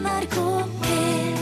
[0.00, 0.36] NRK
[0.80, 1.40] P1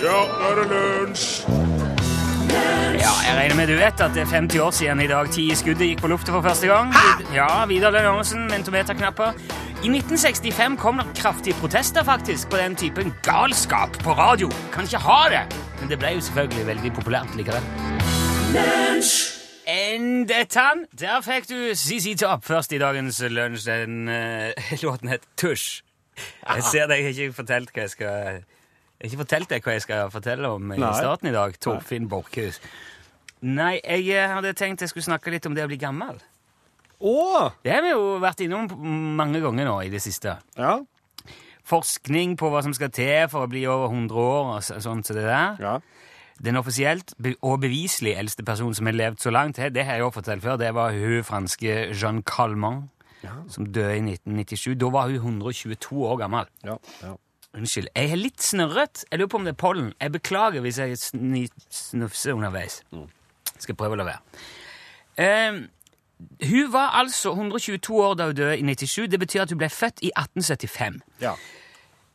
[0.00, 1.26] Ja, nå er det lunsj!
[3.00, 5.44] Ja, jeg regner med du vet at det er 50 år siden i dag ti
[5.52, 6.92] i skuddet gikk på lufta for første gang.
[7.36, 9.36] Ja, Vidar Lønn Johansen, mentometerknapper.
[9.80, 14.48] I 1965 kom det kraftige protester faktisk på den typen galskap på radio.
[14.72, 15.44] Kan ikke ha det!
[15.80, 17.68] Men det ble jo selvfølgelig veldig populært likevel.
[18.56, 19.39] Enn
[20.28, 20.64] dette,
[21.00, 23.66] der fikk du CC Top først i dagens lunsj.
[23.68, 25.82] Den uh, låten het Tusj.
[26.20, 28.40] Jeg ser deg, jeg har ikke fortalt hva jeg skal
[29.00, 30.90] jeg ikke fortalt deg hva jeg skal fortelle om i Nei.
[30.98, 31.54] starten i dag.
[31.64, 32.58] Torfinn Borchhus.
[33.40, 36.18] Nei, jeg eh, hadde tenkt jeg skulle snakke litt om det å bli gammel.
[37.00, 37.54] Åh!
[37.64, 38.68] Det har vi jo vært innom
[39.16, 40.34] mange ganger nå i det siste.
[40.60, 40.74] Ja.
[41.70, 45.00] Forskning på hva som skal til for å bli over 100 år og så- som
[45.02, 45.56] så det der.
[45.60, 45.78] ja.
[46.44, 50.00] Den offisielt og beviselig eldste personen som har levd så langt, det det har jeg
[50.00, 52.88] jo fortalt før, det var hun franske Jeanne Calment,
[53.48, 54.78] som døde i 1997.
[54.80, 56.46] Da var hun 122 år gammel.
[56.64, 56.76] Ja.
[57.02, 57.12] ja.
[57.54, 57.88] Unnskyld.
[57.96, 59.04] Jeg er litt snørret.
[59.10, 59.92] Jeg lurer på om det er pollen.
[60.00, 60.98] Jeg beklager hvis jeg
[61.70, 62.82] snufser underveis.
[63.58, 64.20] Skal prøve å la være.
[65.20, 65.64] Ehm,
[66.46, 69.10] hun var altså 122 år da hun døde i 97.
[69.10, 71.02] Det betyr at hun ble født i 1875.
[71.20, 71.34] ja.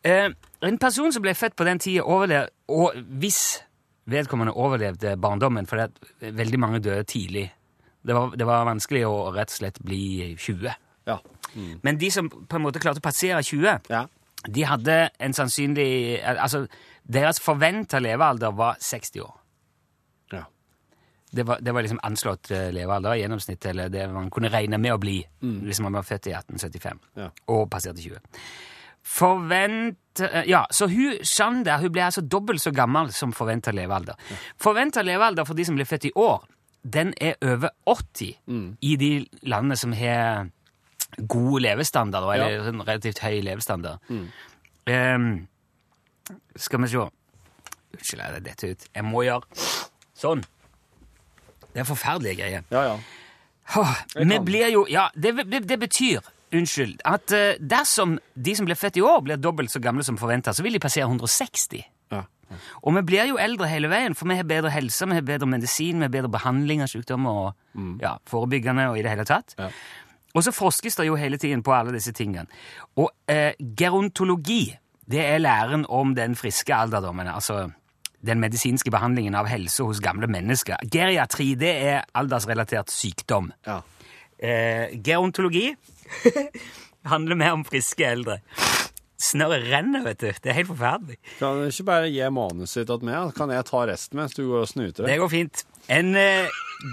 [0.05, 0.29] Eh,
[0.61, 3.63] en person som ble født på den tida, overlever, Og hvis
[4.07, 7.51] vedkommende overlevde barndommen, fordi veldig mange døde tidlig
[8.05, 10.69] Det var, det var vanskelig å rett og slett bli 20.
[11.07, 11.15] Ja.
[11.81, 14.03] Men de som på en måte klarte å passere 20, Ja.
[14.45, 16.67] de hadde en sannsynlig Altså,
[17.07, 19.33] deres forventa levealder var 60 år.
[20.33, 20.43] ja.
[21.33, 24.77] Det var, det var liksom anslått eh, levealder i gjennomsnitt, eller det man kunne regne
[24.77, 27.29] med å bli hvis man var født i 1875 Ja.
[27.47, 28.19] og passerte 20.
[29.03, 29.97] Forvent...
[30.21, 34.15] eh, Ja, så hun, Jeanne hun ble altså dobbelt så gammel som forventa levealder.
[34.61, 36.45] Forventa levealder for de som blir født i år,
[36.85, 38.35] den er over 80
[38.81, 40.49] i de landene som har
[41.17, 43.99] god levestandard, eller sånn relativt høy levestandard.
[44.85, 45.47] Ehm,
[46.55, 46.97] skal vi se
[47.95, 48.81] Unnskyld, jeg dette ut.
[48.93, 49.45] Jeg må gjøre
[50.19, 50.41] sånn.
[51.71, 52.63] Det er forferdelige greier.
[52.71, 52.97] Ja, ja.
[53.75, 56.19] Åh, Vi blir jo Ja, det, det, det betyr
[56.53, 57.01] Unnskyld.
[57.05, 60.53] At eh, dersom de som blir født i år, blir dobbelt så gamle som forventa,
[60.53, 61.83] så vil de passere 160.
[62.11, 62.23] ja.
[62.85, 65.47] Og vi blir jo eldre hele veien, for vi har bedre helse, vi har bedre
[65.49, 69.55] medisin, vi har bedre behandling av sykdommer og ja, forebyggende og i det hele tatt.
[69.57, 69.71] Ja.
[70.35, 72.45] Og så forskes det jo hele tiden på alle disse tingene.
[72.99, 74.75] Og eh, gerontologi,
[75.09, 77.69] det er læren om den friske alderdommen, altså
[78.25, 80.81] den medisinske behandlingen av helse hos gamle mennesker.
[80.91, 83.51] Geriatri, det er aldersrelatert sykdom.
[83.67, 83.81] ja.
[84.39, 85.69] Eh, gerontologi
[87.13, 88.39] handler mer om friske eldre.
[89.25, 90.27] Snørret renner, vet du.
[90.43, 91.15] Det er helt forferdelig.
[91.39, 93.31] Kan du ikke bare gi manuset ditt til meg?
[93.37, 95.63] Kan jeg ta resten mens du går og snuter Det går fint.
[95.87, 96.49] En eh,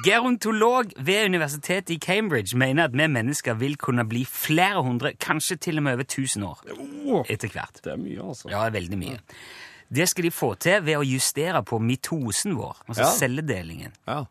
[0.06, 5.56] gerontolog ved universitetet i Cambridge mener at vi mennesker vil kunne bli flere hundre, kanskje
[5.66, 7.82] til og med over 1000 år etter hvert.
[7.84, 8.48] det er mye, altså.
[8.52, 9.18] Ja, veldig mye.
[9.92, 13.10] Det skal de få til ved å justere på mitosen vår, altså Ja.
[13.18, 13.92] celledelingen.
[14.08, 14.22] Ja.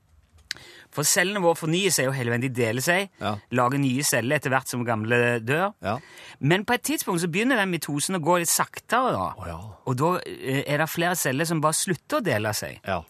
[0.92, 2.44] For cellene våre fornyer seg jo hele veien.
[2.44, 3.38] De deler seg, Ja.
[3.52, 5.74] lager nye celler etter hvert som gamle dør.
[5.82, 5.98] Ja.
[6.40, 9.12] Men på et tidspunkt så begynner den mitosen å gå litt saktere.
[9.16, 9.34] da.
[9.38, 9.60] Oh, ja.
[9.88, 12.80] Og da eh, er det flere celler som bare slutter å dele seg.
[12.86, 13.04] Ja.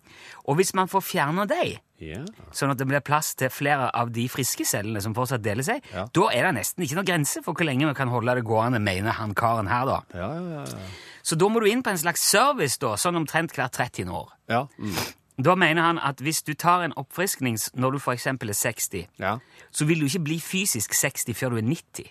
[0.45, 2.25] Og hvis man får fjerna dem, yeah.
[2.51, 5.85] sånn at det blir plass til flere av de friske cellene som fortsatt deler seg,
[5.93, 8.81] da er det nesten ikke noe grense for hvor lenge vi kan holde det gående,
[8.81, 9.99] mener han karen her, da.
[10.17, 10.83] Ja, ja, ja.
[11.21, 14.31] Så da må du inn på en slags service, da, sånn omtrent hvert 30 år.
[14.49, 14.65] Ja.
[14.81, 14.97] Mm.
[15.41, 19.37] Da mener han at hvis du tar en oppfriskning når du eksempel er 60, ja.
[19.71, 22.09] så vil du ikke bli fysisk 60 før du er 90.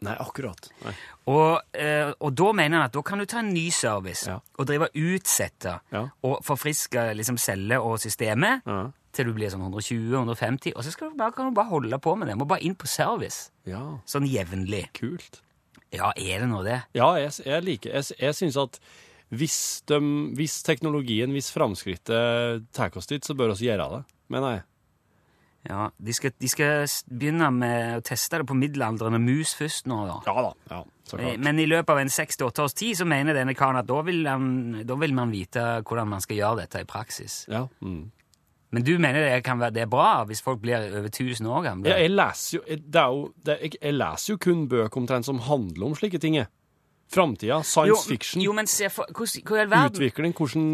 [0.00, 0.70] Nei, akkurat.
[0.84, 0.92] Nei.
[1.28, 4.38] Og, eh, og da mener han at da kan du ta en ny service Ja.
[4.58, 6.06] og drive utsette Ja.
[6.24, 8.86] og forfriske liksom, celler og systemet Ja.
[9.12, 12.28] til du blir sånn 120-150, og så du bare, kan du bare holde på med
[12.28, 12.36] det.
[12.38, 14.88] Må bare inn på service Ja, sånn jevnlig.
[14.94, 15.40] kult.
[15.92, 16.82] Ja, er det nå det?
[16.94, 18.78] Ja, jeg, jeg liker Jeg, jeg syns at
[19.30, 20.00] hvis, de,
[20.38, 24.02] hvis teknologien, hvis framskrittet tar oss dit, så bør vi gjøre det.
[24.28, 24.66] mener jeg.
[25.68, 29.98] Ja, de skal, de skal begynne med å teste det på middelaldrende mus først nå,
[30.08, 30.16] da.
[30.24, 30.52] Ja da.
[30.70, 31.42] Ja, så Eh, klart.
[31.44, 34.22] Men i løpet av en 6-8 års tid så mener denne karen at da vil,
[34.26, 37.44] han, da vil man vite hvordan man skal gjøre dette i praksis.
[37.50, 37.66] Ja.
[37.84, 38.10] Mm.
[38.70, 41.64] Men du mener det, kan være, det er bra hvis folk blir over 1000 år
[41.66, 41.90] gamle?
[41.90, 45.96] Ja, jeg leser jo det, jeg, jeg leser jo kun bøker omtrent som handler om
[45.98, 46.38] slike ting.
[46.38, 46.48] jeg.
[47.10, 50.66] Framtida, science fiction, Jo, men se for hvordan, Hvor i verden utvikling, hvordan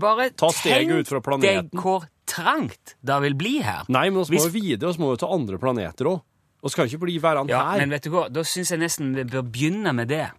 [0.00, 1.68] Bare Ta steget ut fra planeten.
[1.70, 3.84] Tenk deg hvor trangt det vil bli her.
[3.88, 6.22] Nei, men vi må jo videre, vi må jo til andre planeter òg.
[6.64, 7.78] Vi kan ikke bli værende Ja, her.
[7.84, 10.30] men vet du hva, da syns jeg nesten vi bør begynne med det.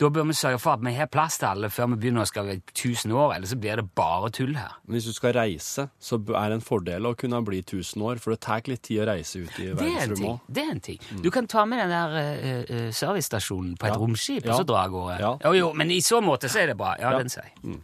[0.00, 2.28] Da bør vi sørge for at vi har plass til alle før vi begynner å
[2.30, 4.78] skal i 1000 år, ellers så blir det bare tull her.
[4.86, 8.16] Men hvis du skal reise, så er det en fordel å kunne bli 1000 år,
[8.22, 10.40] for det tar litt tid å reise ut i Det er verdensrommet òg.
[10.56, 10.98] det er en ting.
[11.20, 13.98] Du kan ta med den der uh, servicestasjonen på et Ja.
[14.00, 14.54] romskip Ja.
[14.54, 15.20] og så dra av gårde.
[15.20, 15.36] Ja.
[15.44, 16.96] Jo, jo, men i så måte så er det bra.
[16.98, 17.18] Ja, Ja.
[17.18, 17.52] den sier jeg.
[17.62, 17.80] Mm.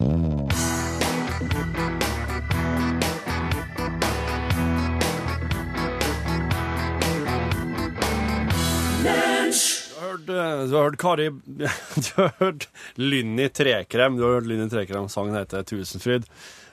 [10.17, 10.27] Hørt,
[10.71, 11.29] du har hørt Kari
[12.07, 14.17] Du har hørt Lynni Trekrem.
[14.17, 15.09] Du har hørt Lynni Trekrem.
[15.09, 16.27] Sangen heter Tusenfryd.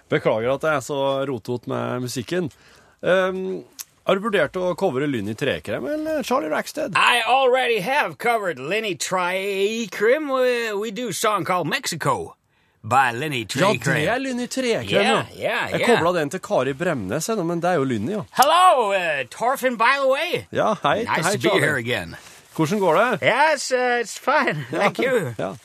[0.10, 2.52] Beklager at jeg er så rotete med musikken.
[3.02, 3.64] Um,
[4.04, 6.96] har du vurdert å covre Lynni Trekrem eller Charlie Rackstead?
[6.96, 10.30] I already have covered Lenny Trekrem.
[10.80, 12.36] We, do a song called Mexico
[12.84, 15.24] by Lenny Ja, det er Lynni Trekrem, Yeah, ja.
[15.40, 15.96] yeah, Jeg yeah.
[15.96, 18.24] kobla den til Kari Bremnes, men det er jo Lynni, ja.
[18.36, 20.46] Hello, uh, Torfin, by the way.
[20.52, 21.04] Ja, hei.
[21.08, 22.18] Nice hei, to be here again.
[22.56, 23.28] Hvordan går det?
[23.28, 24.66] Yes, uh, it's fine.
[24.72, 25.34] Thank you.
[25.40, 25.56] Ja.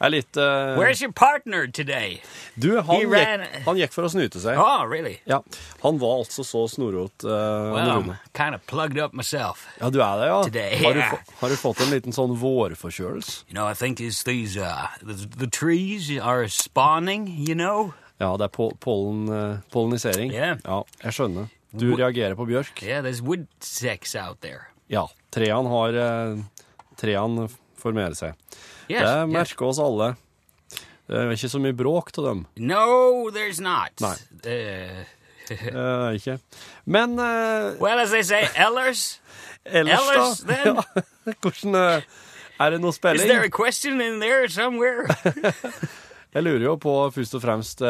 [0.00, 0.76] Er litt uh...
[0.78, 2.20] Where's your partner today?
[2.54, 4.54] Du, han ran- gikk, han gikk for å snyte seg.
[4.56, 5.16] Oh, really?
[5.26, 5.40] Ja,
[5.82, 7.24] Han var altså så snorrot.
[7.26, 9.66] Uh, Well, I'm kind of plugged up myself.
[9.80, 10.38] Ja, du er det, ja.
[10.46, 13.42] Today, har, du, har du fått en liten sånn vårforkjølelse?
[13.50, 17.92] You know, I think it's these, uh, the, the trees are spawning, you know?
[18.22, 20.30] Ja, det er po pollen, uh, pollinisering.
[20.30, 20.62] Yeah.
[20.62, 21.50] Ja, jeg skjønner.
[21.74, 22.80] Du reagerer på bjørk?
[22.86, 24.70] Yeah, there's wood sex out there.
[24.92, 25.06] Ja.
[25.34, 26.38] Treene har uh,
[26.98, 27.48] Treene
[27.78, 28.34] formerer seg.
[28.88, 29.30] Yes, det yes.
[29.32, 30.14] merker oss alle.
[31.08, 32.40] Det er ikke så mye bråk til dem.
[32.56, 33.94] No, there's not.
[34.00, 34.16] Nei.
[34.44, 35.04] Uh,
[35.72, 36.38] uh, ikke.
[36.84, 37.76] Men uh...
[37.80, 39.20] well, as they say, Ellers,
[39.64, 40.54] ellers, Ellers, da?
[40.54, 40.82] then?
[41.28, 42.02] Ja, hvordan eh,
[42.58, 43.44] Er det noe is there spilling?
[43.44, 45.06] a question in there somewhere?
[46.34, 47.82] Jeg lurer jo på først og fremst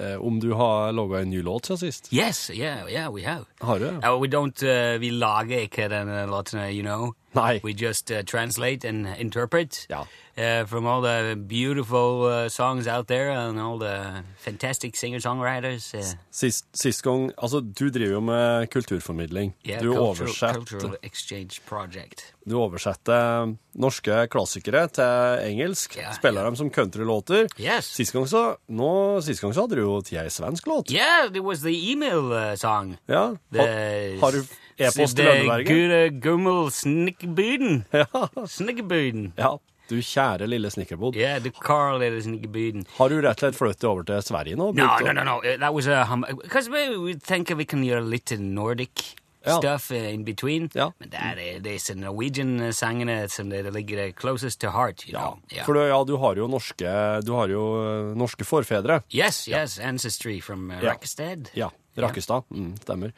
[0.00, 2.12] eh, om du har laga en ny låt siden sist.
[2.12, 3.44] yes, yeah, yeah, we have.
[3.60, 3.86] Har du?
[3.86, 7.14] Uh, we don't, uh, vi lager ikke denne låten, you know.
[7.36, 7.60] Nei.
[7.64, 10.04] We just uh, translate and interpret Ja.
[10.36, 15.94] uh, from all the beautiful uh, songs out there and all the fantastic singer-songwriters.
[15.94, 19.54] Uh, Sist, sist gang Altså, du driver jo med kulturformidling.
[19.64, 22.32] yeah, du, cultural, oversetter, cultural exchange project.
[22.48, 25.96] du oversetter norske klassikere til engelsk.
[25.98, 26.50] Yeah, spiller yeah.
[26.50, 27.48] dem som countrylåter.
[27.58, 27.86] Yes.
[27.96, 30.90] Sist gang så nå, sist gang så hadde du jo til ei svensk låt.
[30.94, 32.96] Yeah, it was the email uh, song.
[33.08, 33.34] Ja.
[33.52, 34.42] The, Ha, har du
[34.78, 36.20] e-post til Lønneberget?
[36.22, 37.84] Gummel Snickebuden.
[37.92, 38.04] Ja.
[38.46, 39.32] Snickebuden.
[39.38, 39.56] ja.
[39.86, 41.14] Du kjære lille snikkerbod.
[41.14, 42.86] Yeah, the Carl little Snickebuden.
[42.96, 44.72] Har du rett og slett flyttet over til Sverige nå?
[44.74, 45.36] No, nei, no, Fordi no, no.
[45.44, 46.24] vi That was a hum.
[46.42, 49.14] Because we, we think we can hear a little Nordic
[49.46, 49.60] Ja.
[49.60, 50.70] stuff uh, in between.
[50.74, 50.88] Ja.
[50.98, 55.20] Men det er disse Norwegian uh, sangene som det ligger closest to heart, you Ja,
[55.20, 55.38] know.
[55.54, 55.62] ja.
[55.64, 59.04] for du, ja, du har jo norske, du har jo eh, norske forfedre.
[59.14, 60.90] Yes, yes, ancestry from uh, Ja.
[60.90, 61.50] Rackstead.
[61.54, 62.42] Ja, Rakkestad.
[62.50, 63.12] Mm, stemmer.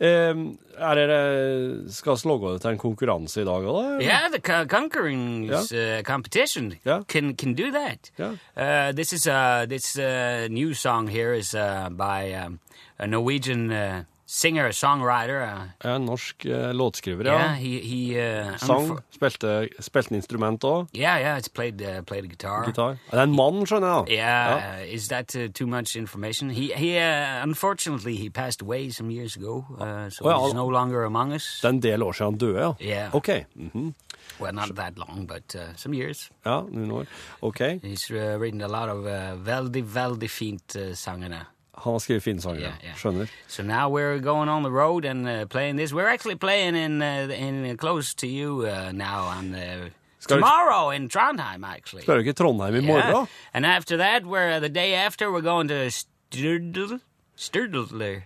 [0.00, 0.34] Eh,
[0.78, 4.04] er dere Skal vi logge det til en konkurranse i dag òg, da?
[4.04, 7.02] Yeah, the conquering conquering uh, competition Yeah.
[7.08, 8.10] can can do that.
[8.18, 8.36] Yeah.
[8.56, 12.60] Uh, this is a, this uh, new song here is uh, by um,
[12.98, 15.40] a Norwegian uh, singer songwriter.
[15.84, 17.32] Uh, en norsk uh, låtskriver, ja.
[17.38, 18.98] yeah, he he uh, Sang.
[19.14, 20.88] Spilte, spilte en instrument òg.
[20.92, 22.64] yeah, yeah, it's played uh, played guitar.
[22.66, 22.98] guitar.
[23.10, 24.06] Det er en mann, skjønner jeg.
[24.06, 24.12] da.
[24.12, 26.50] Yeah, uh, is that uh, too much information?
[26.50, 29.64] He he uh, unfortunately he passed away some years ago,
[30.10, 31.60] so yeah, he's no longer among us.
[31.62, 32.72] Det er en del år siden han døde, ja.
[32.80, 33.14] Yeah.
[33.14, 33.28] OK.
[33.54, 33.94] mhm.
[34.40, 36.30] Well, not that long, but some years.
[36.46, 37.06] Ja, noen år.
[37.42, 37.80] OK.
[37.82, 39.04] He's written a lot of
[39.46, 41.40] veldig, veldig fint uh, sangene.
[41.84, 42.60] Han har skrevet fine sanger.
[42.60, 42.94] Yeah, yeah.
[42.96, 43.28] Skjønner.
[43.46, 45.92] So now we're going on the road and uh, playing this.
[45.92, 49.88] We're actually playing in uh, in uh, close to you uh, now on uh,
[50.18, 52.02] Skal vi- tomorrow in Trondheim, actually.
[52.02, 53.14] Skal du i Trondheim i morgen?
[53.14, 53.26] Yeah.
[53.54, 57.00] And after that, we're the day after we're going to Sturdle,
[57.36, 58.22] Sturdle,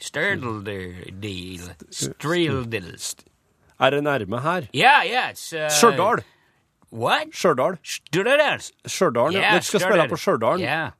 [0.00, 1.60] Sturdle deal,
[1.90, 3.24] Streeldle.
[3.80, 4.66] Er det nærme her?
[4.74, 6.22] Yeah, yeah, it's uh, Stjørdal.
[6.90, 7.28] What?
[7.34, 7.76] Stjørdal.
[7.84, 8.60] Sturdle.
[8.86, 9.40] Stjørdal, ja.
[9.52, 10.90] Dere skal spille på Stjørdal Yeah,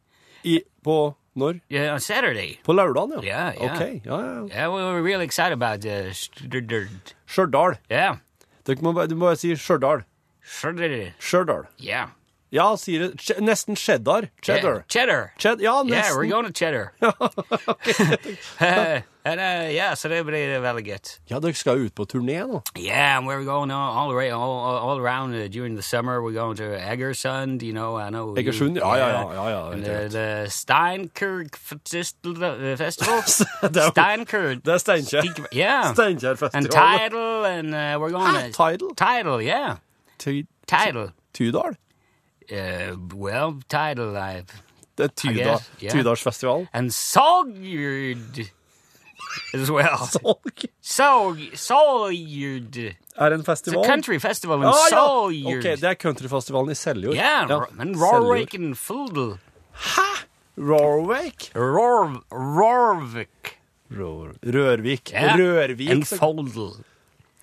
[0.44, 1.60] i, på når?
[1.70, 2.58] yeah, on Saturday.
[2.64, 3.52] På lørdagen, ja?
[3.52, 3.74] Yeah, yeah.
[3.76, 4.00] OK.
[4.04, 4.46] Ja, ja.
[4.48, 7.76] Yeah, we were really excited about uh, Stjørdal.
[7.90, 8.16] Yeah,
[8.66, 10.02] Dere må, bare- du må bare si Stjørdal.
[10.46, 11.66] Stjørdal.
[11.80, 12.08] Yeah.
[12.52, 13.16] Ja, sier det.
[13.20, 14.28] Ch- Nesten cheddar.
[14.42, 14.74] Cheddar.
[14.74, 15.32] Yeah, cheddar.
[15.38, 16.16] Ched ja, Yeah, nesten.
[16.16, 16.92] we're going to cheddar.
[18.60, 21.21] uh, and, uh, yeah, så det blir veldig godt.
[21.30, 22.61] Ja, dere skal ut på turné nå.
[22.78, 26.23] Yeah, and we're going all, all, around, all, all around uh, during the summer.
[26.23, 27.97] We're going to Egersund, you know.
[27.97, 28.35] I know.
[28.37, 33.16] Egersund, ja, ja, ja, ja, ja, And the, Steinkirk uh, Festival.
[33.62, 34.64] Er Steinkirk.
[34.64, 35.47] Det er Steinkjer.
[35.52, 35.95] Yeah.
[35.95, 36.50] Steinkjer Festival.
[36.54, 38.52] And Tidal, and uh, we're going Hæ?
[38.52, 38.52] to...
[38.52, 38.95] Tidal?
[38.95, 39.76] Tidal, yeah.
[40.18, 41.11] Ty- Tidal.
[41.35, 41.75] Tydal?
[42.52, 44.42] Uh, well, Tidal, I...
[44.99, 45.92] Det er Tyda, yeah.
[45.92, 46.66] Tydalsfestival.
[46.73, 48.50] And Sogard.
[49.54, 50.06] As well.
[50.16, 50.64] Solg.
[50.82, 52.76] Solg, Soljud.
[53.16, 53.84] Er det en It's a festival?
[53.84, 55.56] country festival in Ah, ja.
[55.56, 57.14] Ok, det er countryfestivalen i Seljord.
[57.14, 57.94] Yeah, Ja, men.
[57.96, 59.38] Rorvik and Fuldel.
[60.58, 61.50] Rorvik?
[61.54, 63.52] Rorv, Rorvik.
[63.92, 65.12] Rør, Rørvik.
[65.12, 65.36] Yeah.
[65.38, 65.90] Rørvik.
[65.90, 66.72] And Foldel.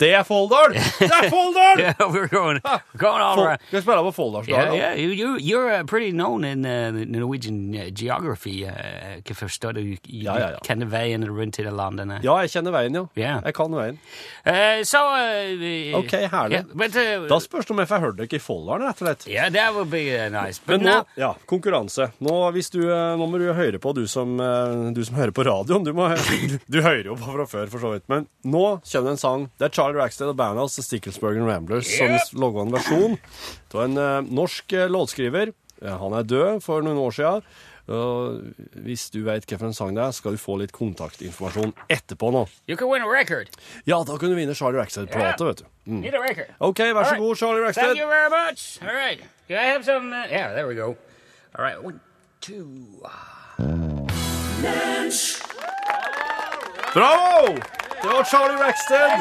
[0.04, 0.74] Det er Folldal!
[0.76, 1.80] Det er Folldal!
[1.84, 2.60] Yeah, we're going,
[2.98, 3.60] going all Fol- around.
[3.68, 4.74] Skal spille på Folldalsdagen?
[4.76, 5.00] Yeah, yeah.
[5.00, 8.66] You, you, you're uh, pretty known in uh, Norwegian uh, geography.
[8.68, 9.82] Uh, forstår du?
[10.04, 10.60] Ja, ja, ja.
[10.68, 12.20] Kjenner veien rundt i det landene.
[12.24, 13.06] Ja, jeg kjenner veien, ja.
[13.18, 13.42] Yeah.
[13.48, 13.98] Jeg kan veien.
[14.46, 16.60] Uh, so, uh, Ok, herlig.
[16.62, 19.08] Yeah, but, uh, Da spørs det om jeg får hørt dere i Folldalen, rett og
[19.08, 19.28] slett.
[19.32, 20.60] yeah, that would be uh, nice.
[20.60, 22.12] But Men nå, now, ja, konkurranse.
[22.24, 22.38] Nå,
[22.74, 25.84] du, eh, nå må du høre på, du som, eh, du som hører på radioen.
[25.86, 28.06] Du, må, du, du hører jo på fra før, for så vidt.
[28.12, 29.48] Men nå kommer det en sang.
[29.60, 30.78] Det er Charlie Rackstead og bandet hans,
[31.38, 31.98] and Ramblers, Yep.
[31.98, 33.18] som laga en versjon
[33.74, 35.54] av en uh, norsk uh, låtskriver.
[35.82, 37.42] Uh, han er død for noen år siden.
[37.92, 38.40] Og
[38.86, 42.46] hvis du vet hvilken sang det er, skal du få litt kontaktinformasjon etterpå nå.
[42.68, 43.50] you can win a record.
[43.86, 45.48] Ja, da kan du vinne Charlie Rackstead-plate, yeah.
[45.50, 45.66] vet du.
[45.92, 46.00] Mm.
[46.00, 46.48] Need a record.
[46.60, 47.20] OK, vær så right.
[47.20, 47.98] god, Charlie Thank Rackstead.
[47.98, 48.80] you very much.
[48.82, 49.20] All right.
[49.50, 50.14] Do I have some?
[50.14, 50.96] Uh, yeah, there we go.
[51.56, 51.84] All right.
[51.84, 52.00] One,
[52.40, 53.04] two.
[56.94, 57.83] Bravo!
[58.04, 59.12] Det var Charlie Rackstead.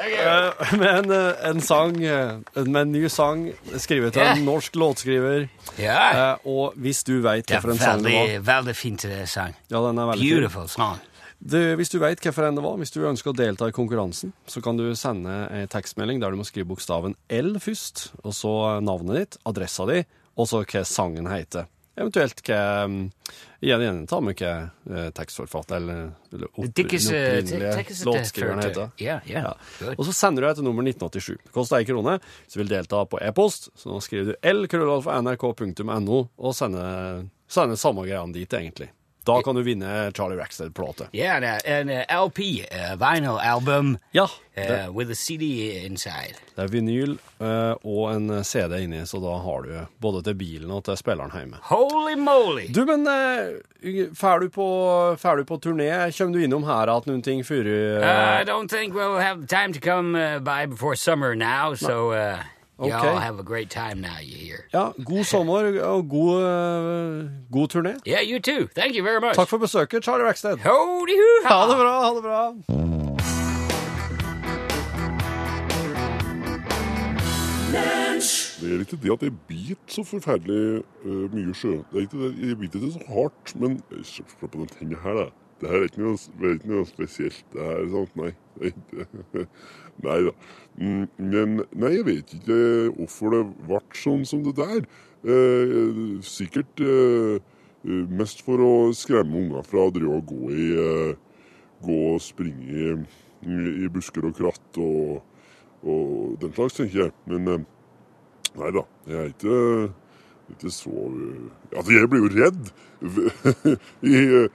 [0.00, 4.74] Eh, med en, eh, en sang, eh, med en ny sang skrevet av en norsk
[4.74, 5.48] låtskriver.
[5.78, 6.16] Yeah.
[6.16, 9.54] Uh, og hvis du veit hva hvilken sang det var veldig, fint uh, sang.
[9.70, 10.40] ja, den er veldig fin.
[10.40, 10.98] Beautiful song.
[11.38, 14.60] Du, Hvis du vet hvilken det var, hvis du ønsker å delta i konkurransen, så
[14.60, 19.22] kan du sende en tekstmelding der du må skrive bokstaven L først, og så navnet
[19.22, 20.02] ditt, adressa di,
[20.34, 21.70] og så hva sangen heter.
[22.00, 23.02] Eventuelt hva um,
[23.60, 24.50] Igjen, igjen tar med hva
[24.88, 25.98] eh, tekstforfatter eller,
[26.32, 28.94] eller opp, uh, opprinnelige låtskriveren heter.
[28.96, 29.50] Yeah, yeah.
[29.50, 29.90] Ja.
[29.98, 31.42] Og så sender du deg til nummer 1987.
[31.44, 32.14] Det koster ei krone.
[32.46, 38.06] Hvis du vil delta på e-post, så nå skriver du l.krøllalfa.nrk.no og sender, sender samme
[38.08, 38.88] greiene dit, egentlig.
[39.30, 41.08] Da kan du vinne Charlie Rackstead-plate.
[41.14, 44.26] Yeah, en uh, uh, LP, uh, vinyl album Ja.
[44.58, 46.34] uh, with a CD inside.
[46.56, 49.70] det er vinyl uh, og en CD inni, så da har du
[50.02, 51.56] både til bilen og til spilleren hjemme.
[51.70, 52.66] Holy moly!
[52.74, 53.60] Du, men uh,
[54.14, 54.48] Fær du
[55.40, 55.88] du på turné?
[56.18, 57.64] Kommer du innom her at noen ting før
[58.02, 62.10] Uh, I don't think we'll have time to come uh, by before summer now, so
[62.12, 62.42] uh,
[62.80, 62.88] Okay.
[62.90, 64.64] y'all have a great time now you're here.
[64.72, 67.94] Ja, god sommer og god, eh, god turné.
[68.06, 68.68] Yeah, you too.
[68.74, 69.34] Thank you very much.
[69.34, 70.56] Takk for besøket, Charlie Rackstead.
[70.56, 72.52] Ha det bra, ha det bra.
[78.60, 81.70] Det er ikke det at jeg biter så forferdelig uh, mye sjø.
[81.90, 85.14] Det er ikke det, Jeg biter ikke så hardt, men se på den tinget her,
[85.14, 85.24] da.
[85.60, 87.44] Det her er ikke noe, er ikke noe spesielt.
[87.52, 88.30] Det her er sant, nei.
[88.58, 89.46] Det er ikke-
[90.04, 90.34] Nei da.
[90.80, 92.58] Mm, Men nei, jeg vet ikke
[92.96, 94.84] hvorfor det ble sånn som det der.
[95.20, 97.40] Eh, sikkert eh,
[97.84, 101.18] eh, mest for å skremme unger fra å drive og gå i eh,
[101.80, 102.88] Gå og springe i,
[103.48, 105.22] i, busker og kratt og,
[105.80, 107.14] og den slags, tenker jeg.
[107.24, 107.62] Men eh,
[108.58, 109.58] Nei da, jeg er ikke,
[110.52, 112.72] ikke så øh, Altså, jeg blir jo redd.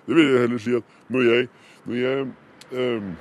[0.06, 1.48] Det vil jeg heller si at når jeg
[1.86, 2.28] Når jeg
[2.76, 3.14] ehm,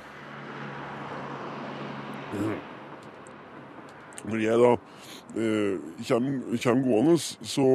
[4.25, 4.71] Når jeg da
[5.37, 5.75] eh,
[6.09, 7.67] kommer gående, så,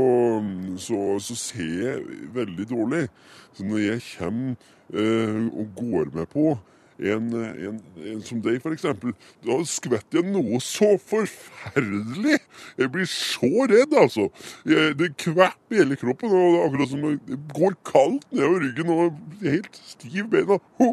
[0.83, 3.05] så, så ser jeg veldig dårlig.
[3.53, 4.55] Så når jeg kommer
[4.95, 6.59] eh, og går med på
[7.01, 7.81] en, en,
[8.13, 9.15] en som deg, eksempel,
[9.45, 12.39] da skvetter jeg noe så forferdelig.
[12.81, 14.29] Jeg blir så redd, altså.
[14.69, 18.93] Jeg, det kvepper hele kroppen, og det er akkurat som det går kaldt nedover ryggen,
[18.95, 20.61] og helt stiv bena.
[20.81, 20.91] å,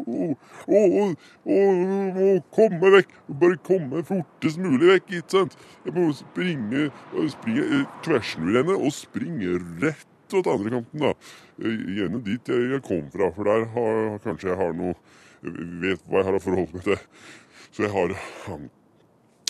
[0.68, 1.08] å,
[1.48, 3.16] og komme vekk.
[3.40, 5.58] Bare komme fortest mulig vekk, ikke sant.
[5.84, 6.88] Jeg må springe,
[7.34, 11.14] springe eh, henne og springe rett til andre kanten, da.
[11.62, 14.96] Eh, Gjerne dit jeg, jeg kom fra, for der har, kanskje jeg har noe
[15.42, 16.98] Vet hva jeg har å forholde meg til.
[17.70, 18.16] Så jeg har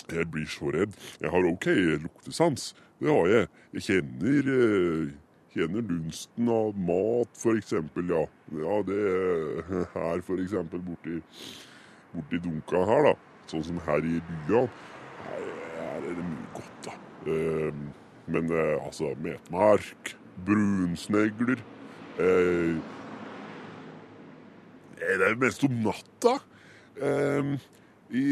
[0.09, 0.93] Jeg blir så redd.
[1.21, 1.67] Jeg har OK
[2.03, 2.73] luktesans.
[2.99, 3.49] Det har jeg.
[3.77, 5.17] Jeg kjenner eh,
[5.49, 8.21] Kjenner dunsten av mat, for eksempel, ja.
[8.53, 11.15] Ja, det er her, for eksempel, borti,
[12.13, 13.13] borti dunka her, da.
[13.49, 14.69] Sånn som her i byen.
[15.23, 15.47] Her,
[15.79, 16.93] her er det mye godt, da.
[17.33, 17.81] Eh,
[18.29, 20.13] men eh, altså, metmark,
[20.45, 21.63] brunsnegler
[22.21, 22.77] eh,
[24.99, 26.37] Det er mest om natta.
[26.99, 27.53] Um,
[28.09, 28.23] i,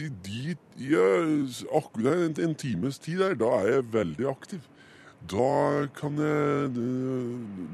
[0.00, 4.64] i de i, eh, akkurat en, en times tid der, da er jeg veldig aktiv.
[5.30, 6.70] Da kan jeg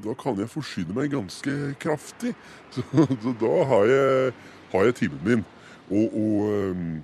[0.04, 2.35] Da kan jeg forsyne meg ganske kraftig.
[2.75, 2.82] Så,
[3.23, 4.32] så da har jeg,
[4.73, 5.44] har jeg timen min.
[5.90, 7.02] Og, og, um,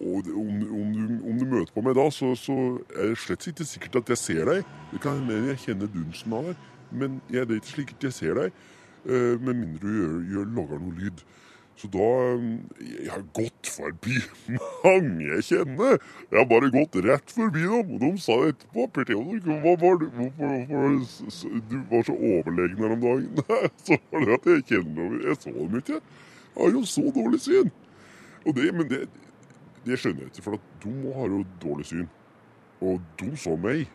[0.00, 0.50] og om,
[0.80, 2.54] om, du, om du møter på meg da, så, så
[2.96, 4.68] er det slett ikke sikkert at jeg ser deg.
[4.92, 8.06] Det kan hende jeg kjenner dunsten av deg, men jeg, det er ikke slik at
[8.08, 8.62] jeg ser deg.
[9.06, 11.24] Eh, med mindre du gjør, gjør, lager noe lyd.
[11.80, 14.18] Så da eh, Jeg har gått forbi
[14.84, 15.96] mange jeg kjenner.
[16.30, 17.94] Jeg har bare gått rett forbi dem.
[17.96, 23.06] Og de sa etterpå hva var du, hvorfor, hvorfor du var så overlegen her om
[23.06, 23.40] dagen?
[23.48, 25.18] Nei, så var det at jeg kjenner dem.
[25.26, 26.00] Jeg så dem ikke.
[26.52, 27.72] Jeg har jo så dårlig syn.
[28.42, 29.06] Det, men det,
[29.86, 32.08] det skjønner jeg ikke, for de har jo dårlig syn.
[32.82, 33.86] Og de så meg.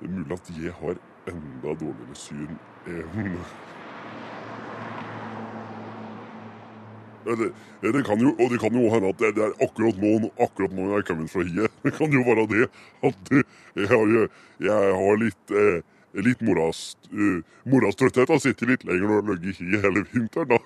[0.00, 0.98] Det er mulig at jeg har
[1.30, 3.38] enda dårligere syn enn
[7.26, 7.50] Eller,
[7.82, 10.82] det kan jo, og det kan jo hende at det, er akkurat nå, akkurat nå
[10.94, 11.70] jeg kommer fra hiet.
[11.86, 12.64] Det kan jo være det
[13.10, 13.44] at eh,
[13.76, 14.06] jeg har,
[14.68, 15.78] jeg har litt, eh,
[16.26, 16.80] litt moras,
[17.12, 20.58] uh, morastrøtthet har sitter litt lenger og ligget i hiet hele vinteren, da.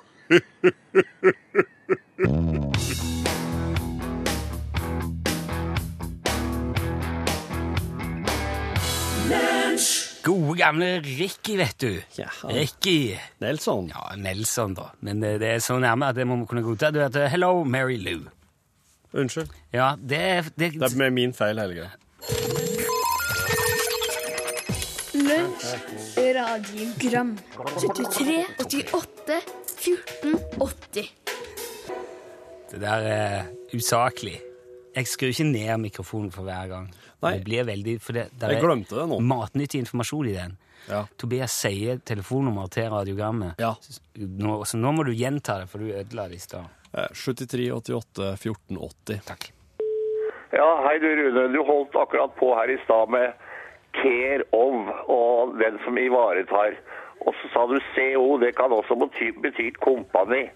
[10.23, 12.03] Gode, gamle Ricky, vet du.
[12.19, 12.29] Ja.
[12.45, 13.17] Ricky.
[13.41, 13.89] Nelson.
[13.95, 14.91] Ja, Nelson, da.
[15.01, 16.91] Men det, det er så nærme at det må vi kunne godta.
[16.93, 18.27] Du heter Hello, Mary Lou.
[19.13, 19.49] Unnskyld.
[19.73, 21.89] Ja, det, det, Det er med min feil, Helge.
[25.15, 25.73] Lunsj,
[26.37, 27.39] radiogram
[27.81, 29.41] 73, 88,
[29.81, 31.11] 14, 80
[32.71, 34.41] det der er usaklig.
[34.97, 36.95] Jeg skrur ikke ned mikrofonen for hver gang.
[37.21, 37.35] Nei.
[37.39, 39.21] Det blir veldig, for det, der Jeg glemte det nå.
[39.21, 40.57] matnyttig informasjon i den.
[40.89, 41.03] Ja.
[41.21, 43.61] Tobias sier telefonnummer til radiogrammet.
[43.61, 43.75] Ja.
[44.17, 46.71] Nå, så nå må du gjenta det, for du ødela det i stad.
[46.97, 49.21] Eh, 73 88 14 80.
[49.29, 49.51] Takk.
[50.53, 51.45] Ja, hei du Rune.
[51.53, 53.37] Du holdt akkurat på her i stad med
[54.01, 56.75] care of og den som ivaretar.
[57.21, 60.47] Og så sa du CO, det kan også bety, bety kompani.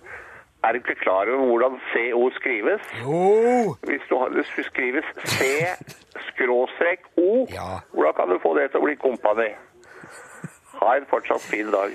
[0.65, 2.81] Er du ikke klar over hvordan CO skrives?
[3.03, 3.77] Jo!
[3.85, 4.05] Hvis
[4.57, 5.05] du skrives
[6.37, 7.79] C-O, Ja.
[7.93, 9.51] hvordan kan du få det til å bli kompani?
[10.81, 11.93] Ha en fortsatt fin dag.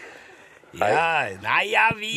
[0.77, 2.13] Ja, nei, ja, vi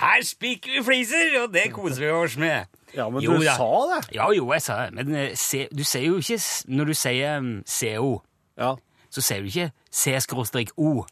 [0.00, 2.64] Her spikker vi fliser, og det koser vi oss med.
[2.94, 3.56] Ja, men Jo du da.
[3.58, 4.14] sa det.
[4.14, 4.94] Ja, jo, jeg sa det.
[4.94, 6.38] Men eh, se, du sier jo ikke
[6.68, 8.22] Når du sier mm, CO,
[8.58, 8.74] Ja.
[9.10, 11.04] så sier du ikke C-O.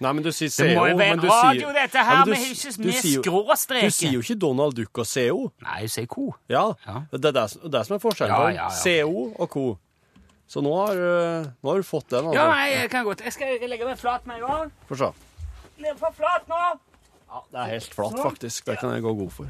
[0.00, 0.64] Nei, men du sier CO.
[0.66, 3.22] Det må jo være en radio, sier- dette her, men du med huset med sier
[3.22, 3.84] skråstreke.
[3.84, 5.52] Du sier jo ikke Donald Duck og CO.
[5.62, 6.34] Nei, du sier co.
[6.48, 7.02] Ja, Ja.
[7.12, 7.50] Det er det,
[7.86, 8.68] som- er forskjellen Ja, ja, ja.
[8.70, 9.78] CO og co.
[10.46, 12.24] Så nå har, du- nå har du fått den.
[12.26, 12.34] Altså.
[12.34, 13.22] Ja, nei, jeg kan godt.
[13.24, 14.72] Jeg skal legge meg flat med en gang.
[14.88, 15.12] Få se.
[15.78, 16.78] Legg på flat nå.
[17.30, 18.64] Ja, det er helt flat, faktisk.
[18.64, 19.46] Det kan jeg gå god for.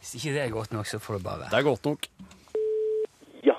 [0.00, 1.50] Hvis ikke det er godt nok, så får det bare være.
[1.50, 2.06] Det er godt nok.
[3.44, 3.54] Ja,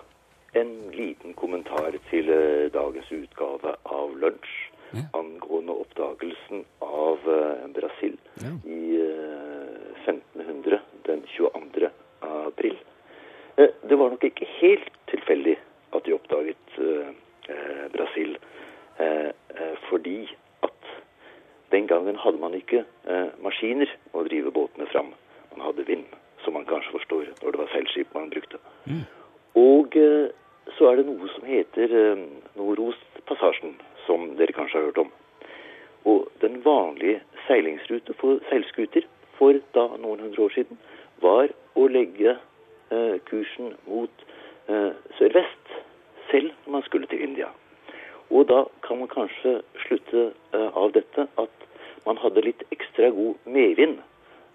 [0.56, 4.61] en liten kommentar til eh, dagens utgave av Lunsj
[4.91, 5.04] Ja.
[5.19, 8.51] angående oppdagelsen av eh, Brasil Ja.
[8.67, 11.89] i eh, 1500 den 22.
[12.21, 12.75] april.
[13.56, 15.58] Eh, det var nok ikke helt tilfeldig
[15.95, 17.12] at de oppdaget eh,
[17.54, 18.38] eh, Brasil,
[18.97, 20.27] eh, eh, fordi
[20.63, 20.91] at
[21.71, 25.13] den gangen hadde man ikke eh, maskiner å drive båtene fram.
[25.56, 26.06] Man hadde vind,
[26.43, 28.60] som man kanskje forstår når det var seilskip man brukte.
[29.56, 30.32] Og eh,
[30.77, 32.21] så er det noe som heter eh,
[32.60, 33.75] Nordostpassasjen,
[34.12, 35.12] som dere kanskje har hørt om.
[36.12, 40.80] Og den vanlige seilingsrute for seilskuter for da noen hundre år siden
[41.24, 44.26] var å legge eh, kursen mot
[44.67, 45.76] eh, sørvest,
[46.32, 47.50] selv når man skulle til India.
[48.32, 51.67] Og da kan man kanskje slutte eh, av dette at
[52.08, 54.02] man hadde litt ekstra god medvind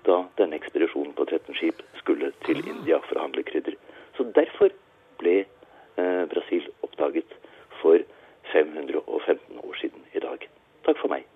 [0.07, 3.79] da denne ekspedisjonen på 13 skip skulle til India for å handle krydder.
[4.19, 4.75] Så derfor
[5.23, 7.38] ble eh, Brasil oppdaget
[7.81, 8.03] for
[8.52, 10.46] 515 år siden i dag.
[10.87, 11.26] Takk for meg.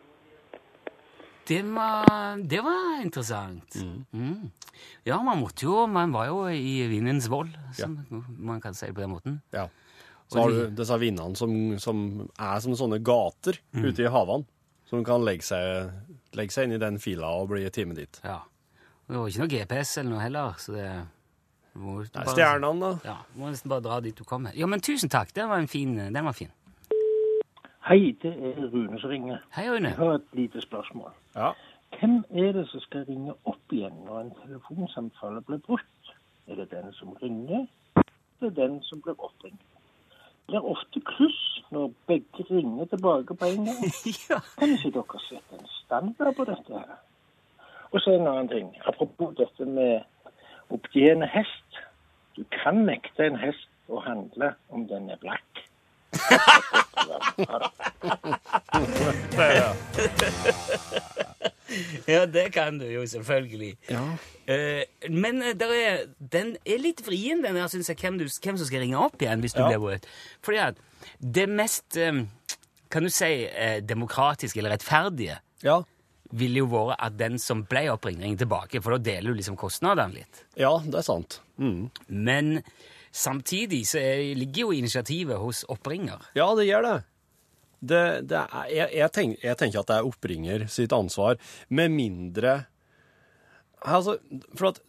[1.50, 3.74] Det var, det var interessant.
[4.12, 4.50] Mm.
[5.02, 7.96] Ja, man måtte jo Man var jo i vindens vold, som
[8.38, 9.40] man kan si på den måten.
[9.50, 9.66] Ja.
[10.30, 12.02] Så har du disse vindene som, som
[12.38, 14.46] er som sånne gater ute i havene,
[14.86, 15.90] som kan legge seg,
[16.38, 18.20] legge seg inn i den fila og bli time dit.
[18.22, 18.44] Ja.
[19.08, 22.92] Og det var ikke noe GPS eller noe heller, så det er stjernene, da.
[23.06, 24.54] Ja, må nesten bare dra dit du kommer.
[24.54, 25.34] Ja, men tusen takk.
[25.34, 26.50] Den var, en fin, den var fin.
[27.88, 29.38] Hei, det er Rune som ringer.
[29.56, 29.88] Hei, Rune.
[29.88, 31.10] Jeg har et lite spørsmål.
[31.36, 31.50] Ja.
[31.98, 36.12] Hvem er det som skal ringe opp igjen når en telefonsamtale blir brutt?
[36.46, 37.66] Er det den som ringer,
[38.40, 39.64] eller den som blir oppringt?
[40.46, 43.84] Det er ofte kluss når begge ringer tilbake på en gang.
[44.30, 44.40] ja.
[44.58, 46.96] Kan ikke dere sette en standard på dette her?
[47.90, 48.74] Og så en annen ting.
[48.86, 50.00] Apropos dette med
[50.70, 51.80] oppgjeende hest.
[52.36, 55.49] Du kan nekte en hest å handle om den er blakk.
[62.10, 63.76] Ja, det kan du jo selvfølgelig.
[63.90, 64.02] Ja.
[64.50, 68.58] Eh, men eh, er, den er litt vrien, den der, synes jeg, hvem, du, hvem
[68.58, 69.68] som skal ringe opp igjen hvis du Ja.
[69.70, 70.08] blir våt.
[70.42, 70.80] Fordi at
[71.22, 72.24] det mest eh,
[72.90, 75.82] kan du si, eh, demokratiske eller rettferdige Ja.
[76.32, 79.56] ville jo vært at den som ble oppringt, ringer tilbake, for da deler du liksom
[79.58, 80.44] kostnadene litt.
[80.58, 81.40] Ja, det er sant.
[81.58, 81.90] Mm.
[82.08, 82.62] Men
[83.12, 86.20] samtidig så er, ligger jo initiativet hos oppringer.
[86.38, 86.96] Ja, det gjør det.
[87.80, 91.90] det, det er, jeg, jeg, tenker, jeg tenker at det er oppringer sitt ansvar, med
[91.90, 92.58] mindre
[93.80, 94.18] Altså,
[94.58, 94.80] for at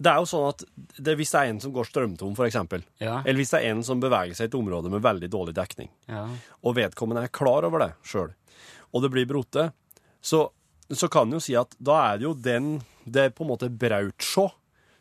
[0.00, 0.62] det er jo sånn at
[0.96, 3.18] det, hvis det er en som går strømtom, eksempel, Ja.
[3.20, 5.90] eller hvis det er en som beveger seg i et område med veldig dårlig dekning,
[6.08, 6.24] Ja.
[6.64, 8.32] og vedkommende er klar over det sjøl,
[8.94, 9.68] og det blir brote,
[10.24, 10.48] så,
[10.90, 13.50] så kan en jo si at da er det jo den Det er på en
[13.52, 14.46] måte Brautsjå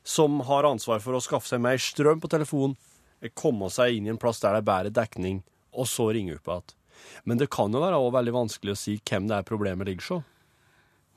[0.03, 2.75] som har ansvar for å skaffe seg mer strøm på telefonen,
[3.39, 5.39] komme seg inn i en plass der det er bedre dekning,
[5.71, 6.75] og så ringe opp igjen.
[7.27, 10.07] Men det kan jo være også veldig vanskelig å si hvem det er problemet ligger
[10.07, 10.19] så.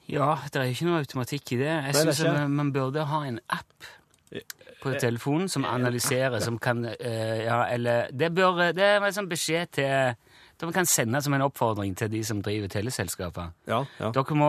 [0.07, 1.71] Ja, det er jo ikke noe automatikk i det.
[1.71, 3.89] Jeg er syns man, man burde ha en app
[4.83, 9.31] på telefonen som analyserer, som kan eh, Ja, eller Det bør Det er en sånn
[9.31, 10.15] beskjed til
[10.63, 13.51] Man kan sende som en oppfordring til de som driver teleselskaper.
[13.69, 14.09] Ja, ja.
[14.17, 14.47] Dere må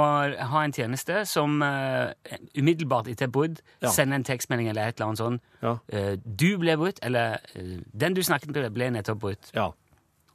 [0.51, 2.13] ha en tjeneste som uh,
[2.55, 3.89] umiddelbart etter brudd Ja.
[3.91, 5.39] sender en tekstmelding eller et eller annet sånn.
[5.61, 5.73] Ja.
[5.91, 9.51] Eh, du ble brutt, eller uh, den du snakket med, ble nettopp brutt.
[9.53, 9.67] Ja.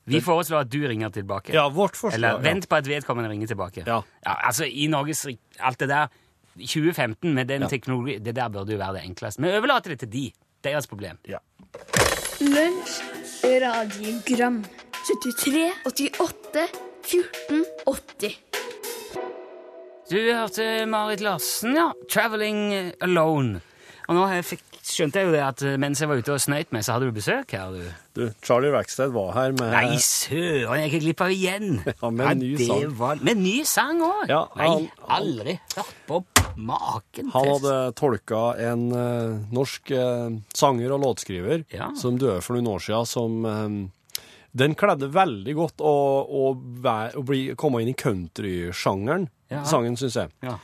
[0.04, 1.52] Vi foreslår at du ringer tilbake.
[1.54, 3.84] ja, vårt forslag Eller vent på at vedkommende ringer tilbake.
[3.86, 4.02] Ja.
[4.26, 5.26] altså, i Norges
[5.60, 6.08] Alt det der
[6.58, 7.68] 2015 med den Ja.
[7.68, 9.40] teknologi Det der burde jo være det enkleste.
[9.42, 10.32] Vi overlater det til de.
[10.64, 11.18] Deres problem.
[11.28, 11.38] Ja.
[12.40, 13.00] Lunsj,
[13.62, 14.64] radiogram
[15.06, 16.66] 73, 88,
[17.02, 18.36] 14, 80
[20.10, 21.88] Du hørte Marit Larsen, ja.
[22.06, 23.60] 'Traveling Alone'.
[24.08, 26.40] Og nå jeg fikk, skjønte jeg jo det at eh, mens jeg var ute og
[26.42, 27.86] snøyt med, så hadde du besøk her, du.
[28.18, 31.68] Du, Charlie Rackstead var her med Nei, søren, jeg gikk glipp av igjen!
[32.02, 32.84] Ja, med en ny det sang.
[32.98, 34.26] Var, med ny sang òg!
[34.28, 36.20] Ja, Nei, aldri hørt på
[36.60, 41.88] maken Han hadde tolka en uh, norsk uh, sanger og låtskriver Ja.
[41.96, 43.68] som døde for noen år siden, som eh,
[44.54, 45.92] Den kledde veldig godt å,
[46.28, 46.42] å,
[46.84, 49.62] være, å bli, komme inn i countrysjangeren, Ja.
[49.64, 50.30] sangen, syns jeg.
[50.42, 50.58] Ja.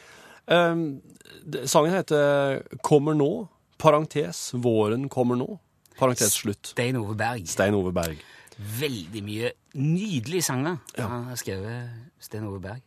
[0.48, 1.00] Um,
[1.44, 3.48] det- sangen heter 'Kommer nå',
[3.78, 5.58] parentes 'Våren kommer nå',
[5.98, 6.66] parentes slutt.
[6.74, 7.46] Stein Ove Berg.
[7.48, 8.18] Stein Ove Berg.
[8.58, 12.80] Veldig mye nydelige sanger han har skrevet, Sten Ove Berg.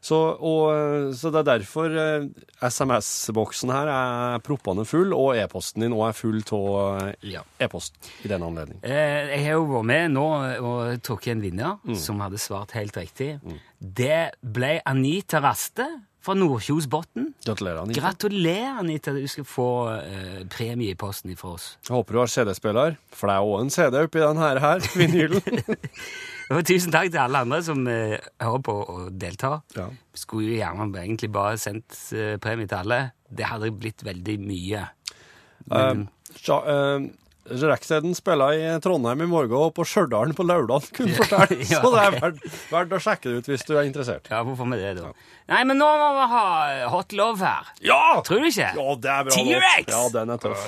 [0.00, 2.28] Så, og, eh, så det er derfor eh,
[2.64, 7.42] SMS-boksen her er proppende full, og e-posten din òg er full av Ja.
[7.60, 8.78] e-post i den anledning.
[8.82, 10.26] Eh, jeg har jo vært med nå
[10.62, 11.96] og trukket en vinner Mm.
[11.96, 13.40] som hadde svart helt riktig.
[13.80, 15.84] Det ble Anita Raste
[16.28, 17.30] fra Nordkjosbotn.
[17.46, 18.00] Gratulerer, Anita.
[18.02, 19.14] Gratulerer, Anita.
[19.16, 21.70] Du skal få eh, premie i posten fra oss.
[21.86, 24.90] Jeg håper du har CD-spiller, for det er òg en CD oppi den her, her
[24.98, 25.40] vinylen.
[26.52, 29.62] Og tusen takk til alle andre som eh, hører på og deltar.
[29.76, 29.88] Ja.
[30.16, 33.00] Skulle jo gjerne egentlig bare sendt eh, premie til alle.
[33.28, 34.84] Det hadde blitt veldig mye.
[35.68, 36.06] Men,
[36.44, 37.08] Ja, uh,
[37.48, 41.56] Racksteaden spiller i Trondheim i morgen og på Stjørdal på lørdag, kunne fortelle.
[41.72, 41.82] ja, okay.
[41.82, 42.38] Så det er verdt,
[42.72, 44.24] verd å sjekke det ut hvis du er interessert.
[44.30, 45.04] Ja, hvorfor med det, da?
[45.08, 45.12] Ja.
[45.48, 46.46] Nei, men nå må vi ha
[46.92, 47.64] Hot Love her.
[47.80, 48.20] Ja!
[48.26, 48.70] Tror du ikke?
[48.76, 49.86] Ja, det er bra T-rex!
[49.94, 50.62] Ja, den er tøff.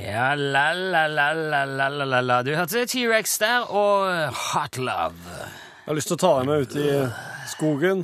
[0.00, 5.60] Ja, la-la-la-la-la-la Du hørte T-rex der og Hot Love.
[5.90, 6.90] Jeg har lyst til å ta deg med ut i
[7.50, 8.02] skogen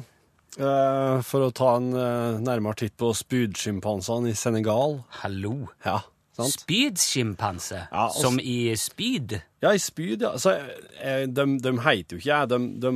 [0.59, 4.97] eh, for å ta en eh, nærmere titt på spydsjimpansene i Senegal.
[5.21, 5.53] Hallo.
[5.85, 6.01] Ja,
[6.35, 6.57] sant?
[6.65, 7.85] Spydsjimpanse.
[7.85, 9.37] Ja, og- Som i spyd.
[9.63, 10.33] Ja, i spyd, ja.
[10.35, 10.57] Så,
[10.99, 12.49] eh, de, de heter jo ikke jeg.
[12.51, 12.93] De, de,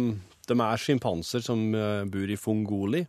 [0.51, 3.05] de er sjimpanser som eh, bor i Fongoli,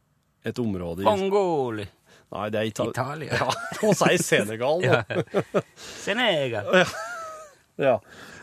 [0.45, 1.81] et område i Mongol.
[1.81, 3.41] Nei, det er Ita Italia.
[3.41, 3.49] Ja,
[3.81, 4.85] nå sier jeg Senegal.
[4.85, 5.01] Ja.
[6.05, 6.69] Senegal.
[7.81, 7.97] Ja.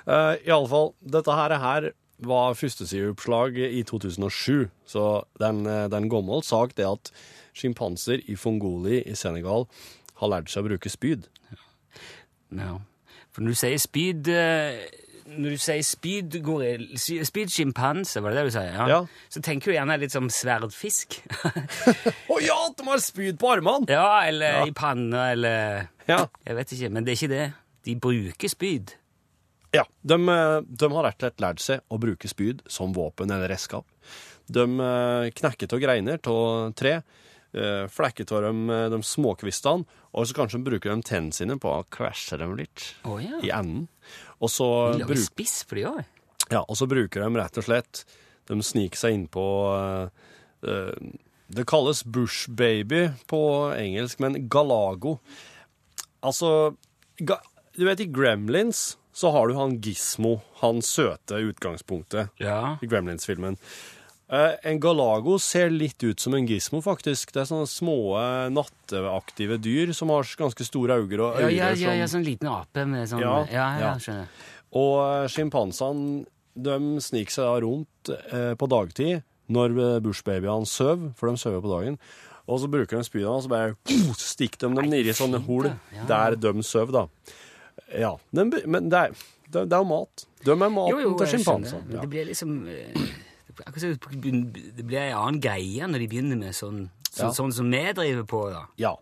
[0.08, 1.90] Uh, I alle fall, dette her, er her
[2.26, 7.12] var førstesideoppslag i 2007, så den, eh, den gammel sak det at
[7.54, 9.66] sjimpanser i Fongoli i Senegal
[10.18, 11.28] har lært seg å bruke spyd.
[12.50, 12.78] Ja.
[13.30, 14.78] For når du sier spyd eh,
[15.28, 18.62] Når du sier spydgorill Spydsjimpanse, var det det du sa?
[18.88, 19.00] Ja.
[19.28, 21.18] Så tenker du gjerne litt som sverdfisk.
[22.32, 23.84] Å ja, de har spyd på armene!
[23.92, 26.22] ja, eller i panna, eller Ja.
[26.48, 27.46] Jeg vet ikke, men det er ikke det.
[27.84, 28.94] De bruker spyd.
[29.70, 33.30] Ja, de, eh, de har rett og slett lært seg å bruke spyd som våpen
[33.30, 33.86] eller redskap.
[34.48, 36.94] De eh, knekker av greiner av tre,
[37.52, 41.72] eh, flekker av dem eh, de småkvistene, og så kanskje bruker de tennene sine på
[41.72, 43.42] å kvæsje dem litt oh, ja.
[43.44, 43.86] i enden.
[44.40, 46.00] Og så, De lager bruk, spiss for de òg.
[46.48, 48.04] ja, og så bruker de rett og slett
[48.48, 50.30] De sniker seg innpå uh,
[50.64, 50.94] uh,
[51.52, 53.40] Det kalles bush baby på
[53.76, 55.18] engelsk, men galago
[56.24, 56.78] Altså
[57.20, 57.36] ga,
[57.76, 62.76] Du vet, i Gremlins så har du han Gizmo, han søte utgangspunktet Ja.
[62.82, 63.56] i Gremlins-filmen.
[64.30, 67.32] Eh, en galago ser litt ut som en gismo, faktisk.
[67.32, 71.70] Det er sånne små eh, natteaktive dyr som har ganske store øyne og Ja, ja,
[71.72, 74.28] ja, ja, sånn liten ape med sånn Ja, Ja, ja, skjønner.
[74.76, 76.26] Og eh, sjimpansene
[76.58, 81.70] de sniker seg da rundt eh, på dagtid når bushbabyene sover, for de sover på
[81.72, 81.94] dagen.
[82.48, 83.76] Og så bruker de spydene, og så bare
[84.20, 85.70] stikker de dem nedi sånne hull
[86.08, 87.06] der de sover, da.
[87.94, 89.16] Ja, den, men det er,
[89.48, 90.24] det, det er jo mat.
[90.44, 91.40] De er maten Jo, jo, til.
[91.46, 92.00] Men Ja.
[92.02, 93.08] det blir liksom eh,
[93.58, 97.30] det blir en annen greie når de begynner med sånn, så, Ja.
[97.34, 98.50] sånn som vi driver på.
[98.52, 98.66] da.
[98.76, 98.96] Ja.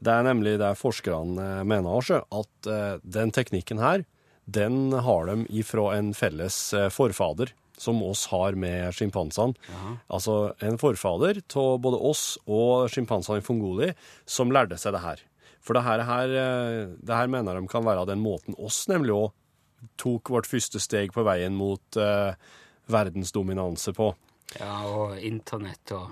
[0.00, 4.04] Det er nemlig det forskerne eh, mener, også, at uh, den teknikken her,
[4.50, 9.54] den har de ifra en felles forfader, som oss har med sjimpansene.
[10.10, 13.92] Altså en forfader av både oss og sjimpansene i Fongoli,
[14.26, 15.22] som lærte seg det her.
[15.62, 19.14] For det her, her, eh, det her mener de kan være den måten oss nemlig
[19.14, 19.30] òg
[19.98, 22.34] tok vårt første steg på veien mot eh,
[22.90, 24.12] verdensdominanse på.
[24.58, 26.10] Ja, Og internett og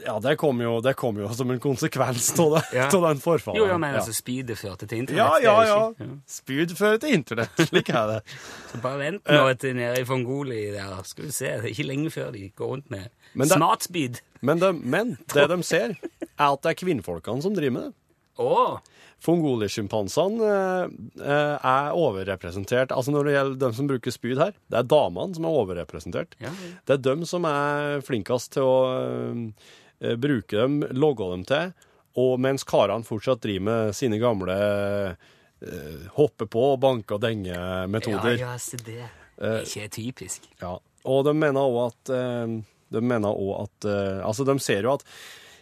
[0.00, 2.86] Ja, det kom jo, det kom jo som en konsekvens av Ja.
[2.88, 3.58] den forfallet.
[3.58, 3.98] Jo, jeg men Ja.
[4.00, 5.42] altså, speedet førte til internett.
[5.42, 6.06] Ja, ja, ja, ja.
[6.26, 8.22] Speed førte til internett, slik er det.
[8.72, 11.44] Så bare vent nå til nede i Fongoli der, skal du se.
[11.60, 14.20] Det er ikke lenge før de går rundt med Men det- smart speed.
[14.40, 15.96] Men, de, men det de ser,
[16.38, 17.94] er at det er kvinnfolkene som driver med det.
[18.40, 18.80] Å!
[19.20, 22.94] Fongolisjimpansene eh, eh, er overrepresentert.
[22.96, 26.38] Altså Når det gjelder dem som bruker spyd her, det er damene som er overrepresentert.
[26.40, 26.52] Ja.
[26.88, 31.74] Det er dem som er flinkest til å eh, bruke dem, logge dem til,
[32.20, 38.38] og mens karene fortsatt driver med sine gamle eh, hoppe på, banke og denge-metoder.
[38.40, 39.04] Ja, ja, se det.
[39.40, 40.48] Det er ikke typisk.
[40.60, 42.56] Ja, og de mener også at eh,
[42.92, 45.04] De mener også at eh, Altså, de ser jo at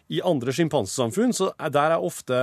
[0.09, 2.39] i andre sjimpansesamfunn, så er der er ofte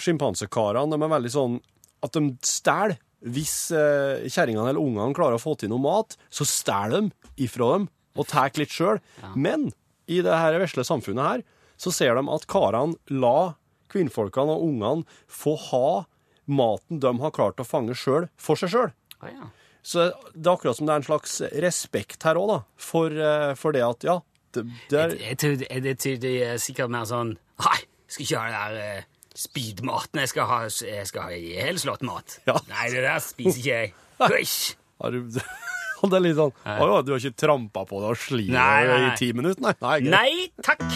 [0.00, 1.56] sjimpansekarene De er veldig sånn
[2.04, 2.96] at de stjeler.
[3.20, 7.74] Hvis eh, kjerringene eller ungene klarer å få til noe mat, så stjeler de ifra
[7.74, 8.96] dem og tar litt sjøl.
[9.36, 9.68] Men
[10.08, 11.42] i det her vesle samfunnet her,
[11.80, 13.52] så ser de at karene la
[13.92, 15.90] kvinnfolkene og ungene få ha
[16.50, 18.90] maten de har klart å fange sjøl, for seg sjøl.
[19.20, 19.50] Å ja.
[19.84, 22.58] Så det er akkurat som det er en slags respekt her òg, da.
[22.80, 24.18] For, eh, for det at, ja
[24.54, 25.56] det, det er, Jeg tror
[26.24, 29.08] det, er sikkert mer sånn Nei, jeg skal ikke ha det der
[29.40, 32.38] speed-maten Jeg skal ha, jeg skal ha helslått mat.
[32.48, 32.56] Ja.
[32.70, 33.92] Nei, det der spiser ikke jeg.
[34.34, 34.76] Hysj!
[35.00, 35.18] har du,
[36.10, 39.14] det er litt sånn Å ja, du har ikke trampa på det og slitt i
[39.20, 39.62] ti minutter?
[39.64, 39.74] Nei.
[39.80, 40.00] Nei.
[40.10, 40.32] Nei
[40.64, 40.80] takk!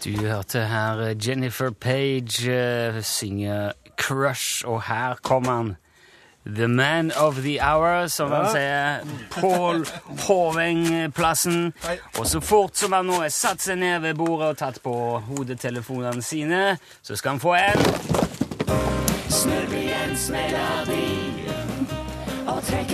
[0.00, 5.76] Du hørte her Jennifer Page eh, synge 'Crush', og her kommer han.
[6.46, 9.00] The man of the hour, som han sier.
[9.30, 9.86] Pål
[10.26, 11.72] Hoveng-plassen.
[12.18, 15.18] Og så fort som han nå har satt seg ned ved bordet og tatt på
[15.28, 17.78] hodetelefonene sine, så skal han få en
[22.50, 22.92] Trekk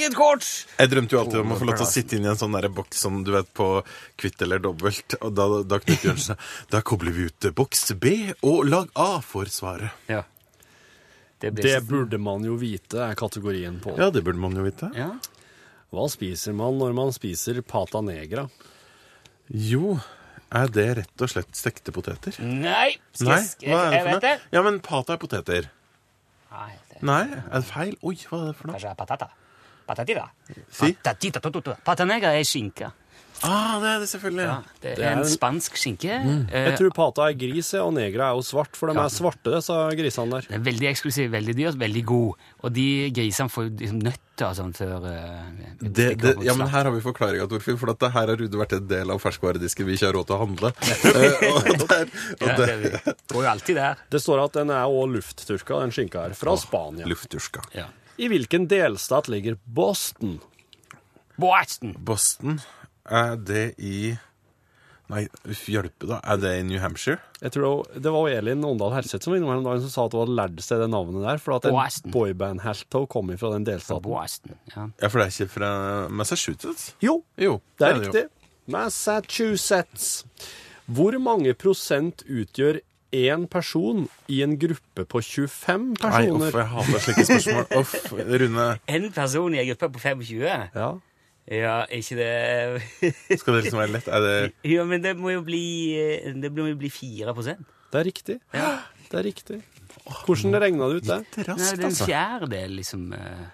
[0.00, 0.44] et kort!
[0.78, 2.54] Jeg drømte jo alltid om å få lov til å sitte inn i en sånn
[2.56, 3.66] der boks som du vet på
[4.18, 5.18] Kvitt eller dobbelt.
[5.20, 6.38] Og da, da Knut Jørgensen
[6.72, 9.92] Da kobler vi ut boks B og lag A for svaret.
[10.08, 10.22] Ja.
[11.38, 13.92] Det blir Det burde man jo vite, er kategorien på.
[14.00, 14.88] Ja, det burde man jo vite.
[14.96, 15.10] Ja.
[15.92, 18.48] Hva spiser man når man spiser pata negra?
[19.52, 19.98] Jo,
[20.48, 22.40] er det rett og slett stekte poteter?
[22.40, 24.34] Nei, skal Nei, jeg, skal hva er det jeg for vet det.
[24.40, 24.52] noe?
[24.56, 25.70] Ja, men pata er poteter.
[26.48, 26.70] Nei,
[27.02, 27.96] Nei, er det feil?
[28.02, 28.78] Oi, hva er det for noe?
[28.78, 29.28] kanskje patata.
[29.88, 30.24] Patatita.
[30.68, 30.92] Si.
[30.92, 32.90] Patatita, Patanega Patanegra er skinke.
[33.46, 34.44] Ah, det er det selvfølgelig.
[34.48, 36.16] Ja, det er en spansk skinke.
[36.24, 36.40] Mm.
[36.50, 39.04] Jeg tror pata er gris, og negra er jo svart, for de Ja.
[39.06, 40.48] er svarte, disse grisene der.
[40.48, 42.34] Den er veldig eksklusiv, veldig dyrt, veldig god.
[42.64, 46.68] Og de grisene får jo liksom nøtter og sånn før eh, Det, det, ja, men
[46.70, 47.78] Her har vi forklaringa, Torfinn.
[47.78, 50.26] For at det her har Rude vært en del av ferskvaredisken vi ikke har råd
[50.26, 50.72] til å handle.
[51.18, 52.10] Eh, og der,
[52.42, 53.96] og ja, det går jo alltid der.
[54.10, 57.06] Det står at den er også lufttørka, den skinka her, fra Spania.
[57.06, 57.62] Luftdurska.
[57.74, 57.86] Ja.
[58.18, 60.40] I hvilken delstat ligger Boston?
[61.38, 61.94] Boston.
[62.02, 62.60] Boston,
[63.10, 64.16] er det i
[65.08, 66.18] Nei, uff, hjelpe, da.
[66.28, 67.16] Er det i New Hampshire?
[67.40, 69.92] Jeg tror det, det var Elin Åndal Herseth som var innom her om dagen som
[69.94, 73.32] sa at hun hadde lært seg det navnet der, for at en boyband-helt av kom
[73.40, 74.04] fra den delstaten.
[74.04, 74.58] Boston.
[74.74, 74.84] Ja.
[75.00, 75.70] Ja, for det er ikke fra
[76.12, 76.90] Massachusetts?
[77.00, 78.02] Jo, Jo, det er jo.
[78.04, 78.26] riktig.
[78.68, 80.24] Massachusetts.
[80.92, 82.82] Hvor mange prosent utgjør
[83.16, 86.48] én person i en gruppe på 25 Nei, personer?
[86.52, 87.66] uff, jeg hater slike spørsmål.
[87.80, 90.42] Uff, Rune, En person i en gruppe på 25?
[90.76, 90.90] ja.
[91.48, 92.30] Ja, er ikke det
[93.40, 94.08] skal det liksom være lett?
[94.12, 94.34] Er det
[94.74, 95.64] Ja, men det må jo bli
[96.42, 98.38] Det må jo bli 4 Det er riktig.
[98.52, 98.72] Ja.
[99.08, 99.62] Det er riktig.
[100.26, 101.22] Hvordan regna du ut det?
[101.48, 102.08] Raskt, det er en altså?
[102.08, 103.12] fjerdedel, liksom.
[103.16, 103.46] eh,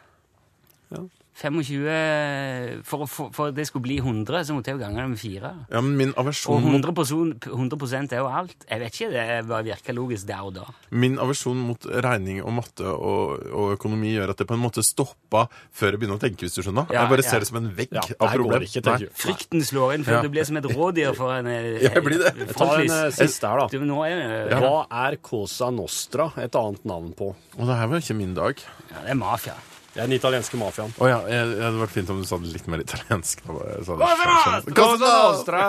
[1.35, 5.19] 25 For, få- for det skulle bli 100, så måtte jeg jo gange det med
[5.21, 5.51] fire.
[5.73, 8.57] Ja, men min aversjon Og 100, person, 100 er jo alt.
[8.71, 10.65] Jeg vet ikke, det bare virker logisk der og da.
[10.95, 14.85] Min aversjon mot regning og matte og, og økonomi gjør at det på en måte
[14.87, 16.87] stoppa før jeg begynner å tenke, hvis du skjønner.
[16.95, 17.31] Ja, jeg bare ja.
[17.31, 18.67] ser det som en vegg Ja, av problemer.
[18.69, 19.11] ikke.
[19.25, 20.23] Frykten slår inn, for Ja.
[20.23, 22.35] du blir som et rådyr for en eh, Jeg blir det.
[22.55, 23.69] Ta en eh, siste her, da.
[23.75, 27.35] Du, nå er Hva er Cosa Nostra et annet navn på?
[27.59, 28.55] Og det her var ikke min dag.
[28.91, 29.55] ja, det er mafia.
[29.95, 30.91] Det er den italienske mafiaen.
[30.99, 33.45] Oh, ja, det hadde vært fint om du sa det litt mer italiensk.
[33.47, 35.69] Cosa Nostra!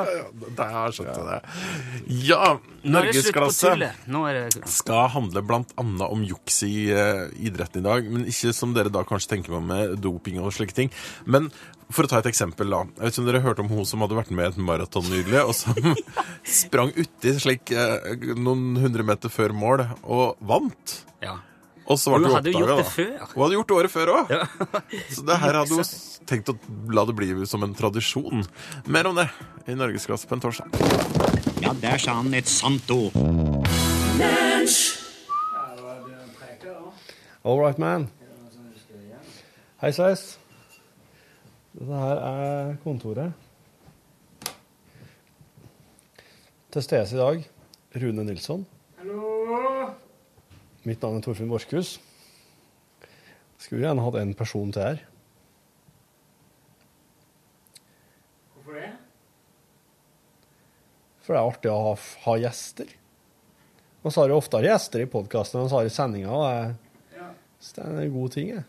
[0.58, 2.18] Der skjønte jeg det.
[2.26, 3.76] Ja, norgesklasse
[4.74, 8.90] skal handle blant annet om juks i uh, idretten i dag, men ikke som dere
[8.94, 10.94] da kanskje tenker på med doping og slike ting.
[11.30, 11.52] Men
[11.94, 12.82] for å ta et eksempel, da.
[12.98, 15.06] Jeg vet ikke om dere hørte om hun som hadde vært med i et maraton
[15.06, 15.94] nylig, og som
[16.64, 21.02] sprang uti slik eh, noen hundre meter før mål, og vant.
[21.22, 21.44] Ja.
[21.86, 22.90] Og så ble Hun det hadde jo gjort det da.
[22.90, 23.12] før.
[23.36, 24.32] Hun hadde gjort det året før òg.
[25.16, 25.90] Så det her hadde hun
[26.32, 26.56] tenkt å
[26.98, 28.46] la det bli som en tradisjon.
[28.90, 29.28] Mer om det
[29.70, 30.74] i Norgesklasse på en torsdag.
[31.62, 33.14] Ja, der sa han et sant ord.
[37.46, 38.08] All right, man.
[39.84, 40.40] Hei sveis.
[41.76, 43.36] Dette her er kontoret.
[46.74, 47.46] Til stede i dag,
[48.02, 48.66] Rune Nilsson.
[50.86, 51.96] Mitt navn er Torfinn Borchhus.
[53.58, 55.00] Skulle gjerne hatt en person til her.
[58.54, 58.92] Hvorfor det?
[61.26, 61.96] For det er artig å ha,
[62.28, 62.94] ha gjester.
[64.06, 66.44] Man har jo oftere gjester i podkasten enn man har i sendinga.
[67.66, 68.68] det er en god ting, jeg.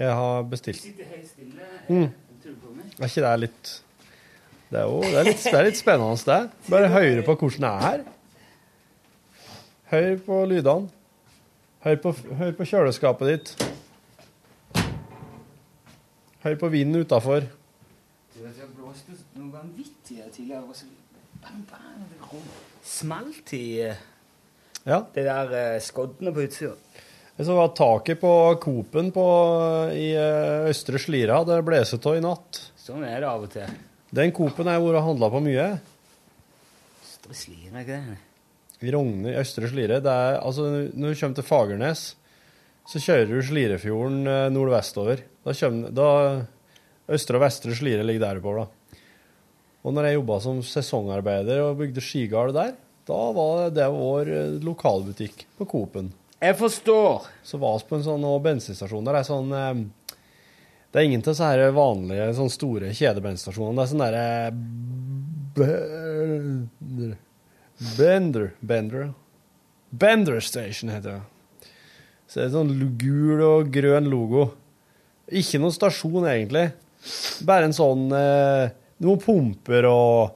[0.00, 1.66] Jeg har bestilt stille.
[1.88, 2.08] Mm.
[3.00, 3.72] Er ikke det litt
[4.70, 6.70] Det er jo det er litt, det er litt spennende, det.
[6.70, 8.04] Bare høre på hvordan det er her.
[9.90, 10.88] Hør på lydene.
[11.84, 13.66] Hør på, hør på kjøleskapet ditt.
[16.44, 17.48] Hør på vinden utafor.
[18.36, 20.62] Det blåste noe vanvittig tidligere.
[20.62, 20.86] og så
[21.42, 22.42] bang, bang, det
[22.84, 23.96] Smalt i eh,
[24.86, 25.02] Ja.
[25.14, 26.72] det der eh, skoddene på utsida.
[27.40, 29.06] Jeg så at taket på Coop-en
[29.96, 32.58] i eh, Østre Slira det blåser av i natt.
[32.76, 33.70] Sånn er det av og til.
[34.12, 35.64] Den Coop-en har jeg vært og handla på mye.
[37.00, 38.18] Østre Slira, ikke det?
[38.82, 40.02] Vi Rogne i Østre Slire.
[40.04, 42.04] Det er, altså, når du kommer til Fagernes,
[42.92, 45.24] så kjører du Slirefjorden eh, nordvestover.
[45.48, 46.12] Da kommer, da,
[47.16, 48.68] Østre og Vestre Slire ligger der da.
[49.80, 52.76] Og når jeg jobba som sesongarbeider og bygde skigard der,
[53.08, 56.18] da var det vår eh, lokalbutikk på Coop-en.
[56.40, 57.26] Jeg forstår.
[57.44, 59.18] Så var vi på en sånn bensinstasjon der.
[59.18, 59.80] Det er sånn eh,
[60.90, 63.76] Det er ingen av disse vanlige sånn store kjedebensinstasjonene.
[63.76, 64.28] Det er sånn derre
[65.60, 67.16] Bender
[67.98, 68.52] Bender.
[68.60, 69.12] Bender.
[69.90, 71.68] Bender Station heter det.
[72.28, 74.50] Så det er sånn gul og grønn logo.
[75.30, 76.68] Ikke noen stasjon, egentlig.
[77.48, 80.34] Bare en sånn eh, Noen pumper og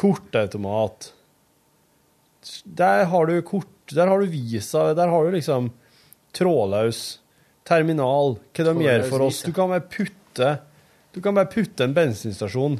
[0.00, 1.12] kortautomat.
[2.66, 5.70] Der har du kort, der har du Visa, der har du liksom
[6.36, 7.18] trådløs
[7.66, 8.36] terminal.
[8.54, 9.42] Hva de gjør for oss.
[9.46, 10.50] Du kan bare putte
[11.10, 12.78] Du kan bare putte en bensinstasjon.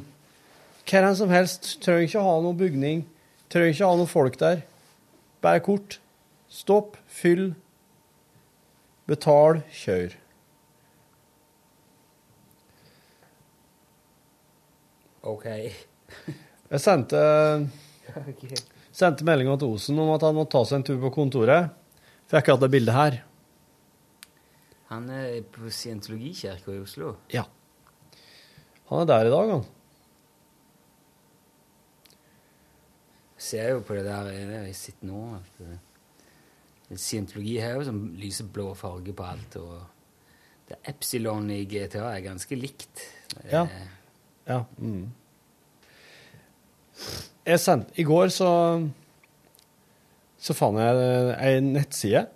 [0.87, 1.73] Hva som helst.
[1.83, 3.03] Trenger ikke ha noen bygning.
[3.51, 4.63] Trenger ikke ha noen folk der.
[5.43, 5.99] Bare kort.
[6.51, 7.53] Stopp, fyll,
[9.07, 10.17] betal, kjør.
[15.31, 15.45] OK.
[16.71, 17.21] Jeg sendte,
[19.01, 21.73] sendte meldinga til Osen om at han måtte ta seg en tur på kontoret.
[22.31, 23.19] Fikk hatt det bildet her.
[24.91, 27.13] Han er på Scientologikirka i Oslo.
[27.31, 27.45] Ja.
[28.91, 29.63] Han er der i dag, han.
[33.39, 35.21] Jeg ser jo på det der jeg sitter nå
[35.65, 35.79] eh,
[36.93, 42.59] Scientologi har jo sånn lyseblå farge på alt, og det Epsilon i GTA er ganske
[42.59, 43.07] likt.
[43.47, 43.63] Ja.
[43.65, 43.97] Eh,
[44.49, 44.63] Ja.
[44.81, 45.07] Mm.
[47.47, 48.49] Jeg sendte, I går så,
[50.37, 52.27] så fant jeg ei nettside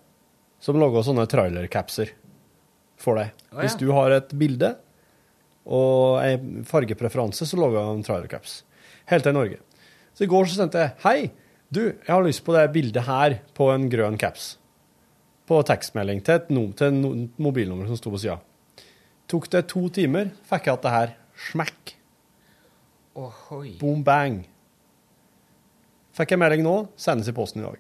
[0.64, 2.16] som lager sånne trailercapser
[3.02, 3.34] for deg.
[3.52, 3.66] Oh, ja.
[3.66, 4.72] Hvis du har et bilde
[5.66, 8.64] og ei fargepreferanse, så lager han trailercaps.
[9.12, 9.60] Helt til Norge.
[10.16, 11.20] Så i går så sendte jeg Hei,
[11.70, 14.56] du, jeg har lyst på det bildet her på en grønn caps.
[15.46, 18.40] På tekstmelding til et no, til no, mobilnummer som sto på sida.
[19.30, 21.16] Tok det to timer, fikk jeg at det her
[21.52, 21.96] smekk.
[23.22, 23.76] Ohoi.
[23.82, 24.44] Boom, bang.
[26.16, 27.80] Fikk jeg melding nå, sendes i posten i dag.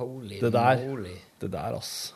[0.00, 0.80] Holy Det der.
[0.88, 1.14] moly.
[1.40, 2.12] Det der, ass.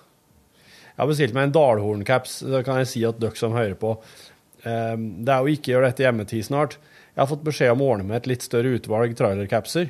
[0.56, 2.40] Jeg har bestilt meg en dalhorncaps.
[2.50, 5.86] Det kan jeg si at dere som hører på um, Det er jo ikke gjør
[5.86, 6.78] dette hjemmetid snart,
[7.14, 9.88] Jeg har fått beskjed om å ordne med et litt større utvalg trailercapser.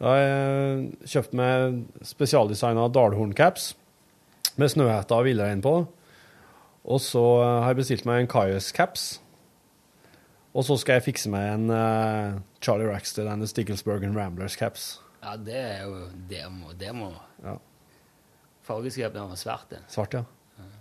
[0.00, 3.74] Da har jeg kjøpt meg spesialdesigna dalhorncaps
[4.58, 5.74] med snøhette og villrein på.
[6.90, 9.20] Og så har jeg bestilt meg en Kaius-caps.
[10.50, 14.96] Og så skal jeg fikse meg en uh, Charlie Rackster and the Sticklesbergen Ramblers-caps.
[15.20, 17.12] Ja, det er jo Det må, det må.
[17.44, 17.54] Ja.
[18.66, 19.82] Fargeskapet var svart, det.
[19.90, 20.24] Svart, ja.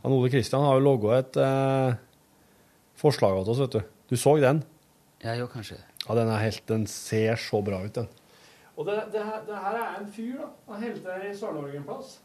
[0.03, 1.93] Han Ole Kristian har jo logga et uh,
[2.99, 3.95] forslag til oss, vet du.
[4.09, 4.63] Du så den?
[5.23, 5.77] Ja, jo, kanskje.
[6.05, 8.09] Ja, den er helt Den ser så bra ut, den.
[8.79, 10.49] Og det, det, her, det her er en fyr, da.
[10.71, 12.17] Han holder til i Sør-Norge en plass.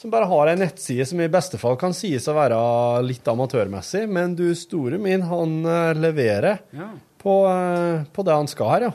[0.00, 2.58] Som bare har ei nettside som i beste fall kan sies å være
[3.04, 6.86] litt amatørmessig, men du store min, han eh, leverer Ja.
[7.20, 8.92] på, eh, på det han skal her, ja.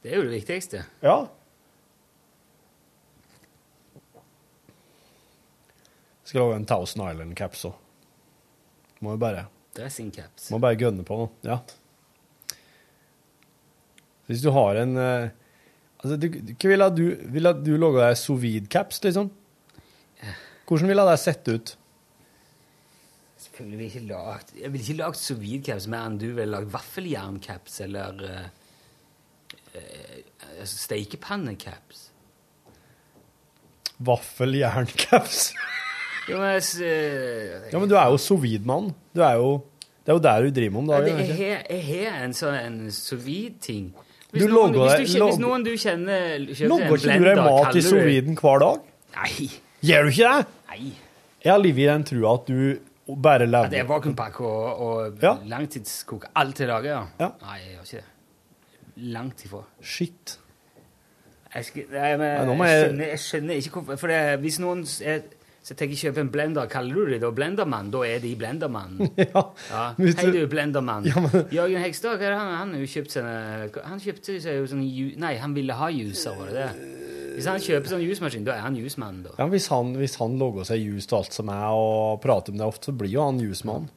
[0.00, 0.84] Det er jo det viktigste.
[1.04, 1.18] Ja.
[6.24, 7.74] Skal lage en Thousand Island-caps òg.
[9.04, 9.46] Må jo bare
[9.76, 10.48] Dressing caps.
[10.50, 11.26] Må bare gønne på nå.
[11.44, 11.58] Ja.
[14.26, 15.28] Hvis du har en eh,
[16.00, 17.04] altså, du, Hva ville du
[17.36, 19.28] vil du laga deg sous vide-caps, liksom?
[20.66, 21.76] Hvordan ville det sett ut?
[23.46, 25.38] Selvfølgelig vil jeg ikke lagt Jeg ville ikke lagd sous
[25.92, 28.48] mer enn du ville lagd vaffeljerncaps eller uh,
[29.76, 32.06] uh, steikepannecaps.
[34.06, 35.52] Vaffeljerncaps?
[36.26, 38.42] Jo, men, eh, ja, men du er jo sous.
[39.14, 39.50] Du er jo
[40.06, 41.18] Det er jo der du driver med om dagen.
[41.18, 42.76] er jeg, har- en sånn en
[43.18, 43.88] vide-ting.
[44.30, 48.58] Hvis, hvis, hvis noen du kjenner kjøper en ikke du deg mat i sous-viden hver
[48.62, 48.84] dag?
[49.16, 49.48] Nei.
[49.84, 50.46] Gjør du ikke det?
[50.70, 50.92] Nei.
[51.44, 54.80] Jeg har livet i den trua at du bare Ja, lever det er vakuumpakke og,
[54.82, 55.36] og Ja.
[55.46, 57.02] langtidskoke alt i dag, ja.
[57.20, 57.28] Ja.
[57.42, 58.04] Nei, jeg gjør ikke det.
[59.12, 59.60] Langt ifra.
[59.82, 60.38] Shit.
[61.54, 64.58] Jeg, skal, nei, men, Nei, jeg, jeg- skjønner, jeg skjønner ikke hvorfor For det, hvis
[64.60, 65.20] noen er,
[65.62, 67.90] så jeg tenker kjøpe en blender, kaller du det da blendermann?
[67.90, 68.98] Da er de blendermann.
[69.18, 69.42] Ja.
[69.70, 69.84] Ja.
[69.98, 71.06] Hei, du- blendermann.
[71.06, 74.82] Ja, men- Jørgen Hegstad, han, han Han kjøpte seg jo sånn
[75.18, 76.92] Nei, han ville ha juicer, var det det?
[77.36, 79.34] Hvis han kjøper sånn jusmaskin, da er han jusmann, da.
[79.36, 82.60] Ja, hvis han, hvis han logger seg jus til alt som er, og prater om
[82.62, 83.90] det ofte, så blir jo han jusmann.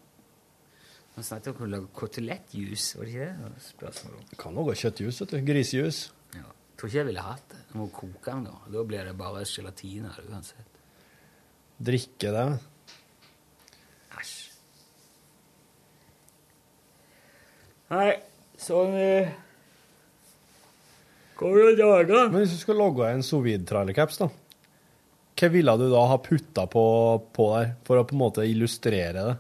[1.15, 3.63] Han snakket om å lage kotelettjus, var det ikke det?
[3.69, 4.27] Spørsmål om.
[4.43, 5.39] Kan lage kjøttjus, vet du.
[5.47, 6.01] Grisejus.
[6.35, 6.45] Ja.
[6.79, 7.63] Tror ikke jeg ville hatt det.
[7.69, 8.59] Jeg må koke den, da.
[8.75, 10.79] Da blir det bare gelatin her uansett.
[11.89, 12.45] Drikke det.
[14.19, 14.37] Æsj.
[17.89, 18.09] Nei,
[18.59, 18.95] sånn
[21.39, 22.29] dager?
[22.29, 24.29] Men hvis du skulle lage en sous vide-trailercaps, da,
[25.39, 26.83] hva ville du da ha putta på,
[27.35, 29.37] på der, for å på en måte illustrere det?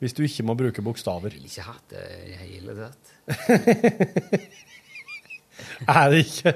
[0.00, 1.34] Hvis du ikke må bruke bokstaver.
[1.34, 3.02] Jeg ville ikke hatt det i hele tatt.
[5.90, 6.54] Er det ikke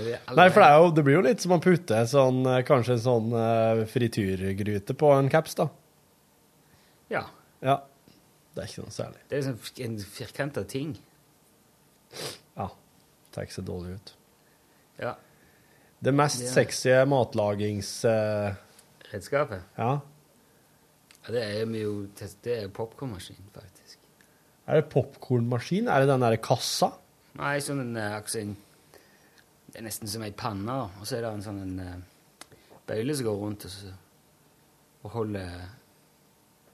[0.00, 2.94] Nei, for det, er jo, det blir jo litt som å putte sånn, eh, kanskje
[2.94, 5.66] en sånn eh, frityrgryte på en caps, da.
[7.10, 7.24] Ja.
[7.58, 7.80] Ja.
[8.54, 9.20] Det er ikke noe særlig.
[9.26, 10.94] Det er liksom en firkanta ting.
[13.30, 13.34] Ja.
[13.34, 14.14] Ser ikke så dårlig ut.
[15.00, 15.14] Ja.
[16.02, 18.04] Det mest er- sexy matlagings...
[18.04, 18.54] Uh...
[19.12, 19.62] Redskapet.
[19.78, 19.98] ja.
[21.20, 23.98] Ja, det er jo Det er popkornmaskin, faktisk.
[24.66, 25.88] Er det popkornmaskin?
[25.88, 26.92] Er det den der kassa?
[27.38, 28.56] Nei, sånn en eh, en
[29.70, 32.56] Det er nesten som ei panne, og så er det en sånn en eh,
[32.88, 33.92] bøyle som går rundt og, så,
[35.04, 35.60] og holder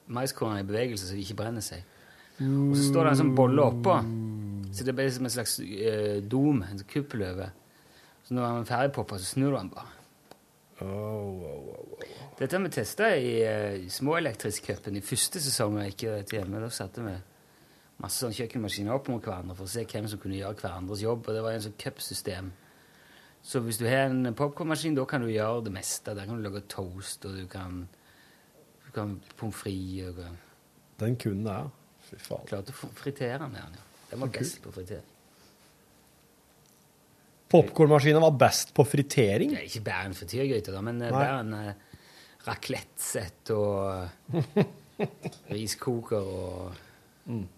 [0.07, 1.83] maiskornene i bevegelse så de ikke brenner seg.
[2.41, 3.99] Og så står det en sånn bolle oppå,
[4.77, 7.55] så det ble som en slags eh, dom, en kuppel over.
[8.27, 9.93] Så når han er ferdigpoppa, så snur du den bare.
[12.37, 15.79] Dette har vi testa i uh, Småelektrisk-cupen i første sesong.
[15.87, 16.61] ikke til hjemme.
[16.61, 17.15] Da satte vi
[18.03, 21.25] masse sånn kjøkkenmaskiner opp mot hverandre for å se hvem som kunne gjøre hverandres jobb.
[21.25, 22.53] Og det var en sånn cupsystem.
[23.47, 26.13] Så hvis du har en popkornmaskin, da kan du gjøre det meste.
[26.19, 27.85] Der kan du lage toast, og du kan,
[28.85, 30.21] du kan pommes frites
[30.99, 31.75] Den kunne jeg.
[32.11, 32.47] Fy faen.
[32.51, 33.57] Klarte å fritere den.
[33.57, 33.87] Ja.
[34.11, 35.13] Den var best på fritering.
[37.51, 39.53] Popkornmaskinen var best på fritering.
[39.55, 42.01] Det er ikke bare en frityrgryte, da, men eh, bare en uh,
[42.49, 44.09] raclette-sett og
[45.57, 46.83] riskoker og
[47.27, 47.49] Mm.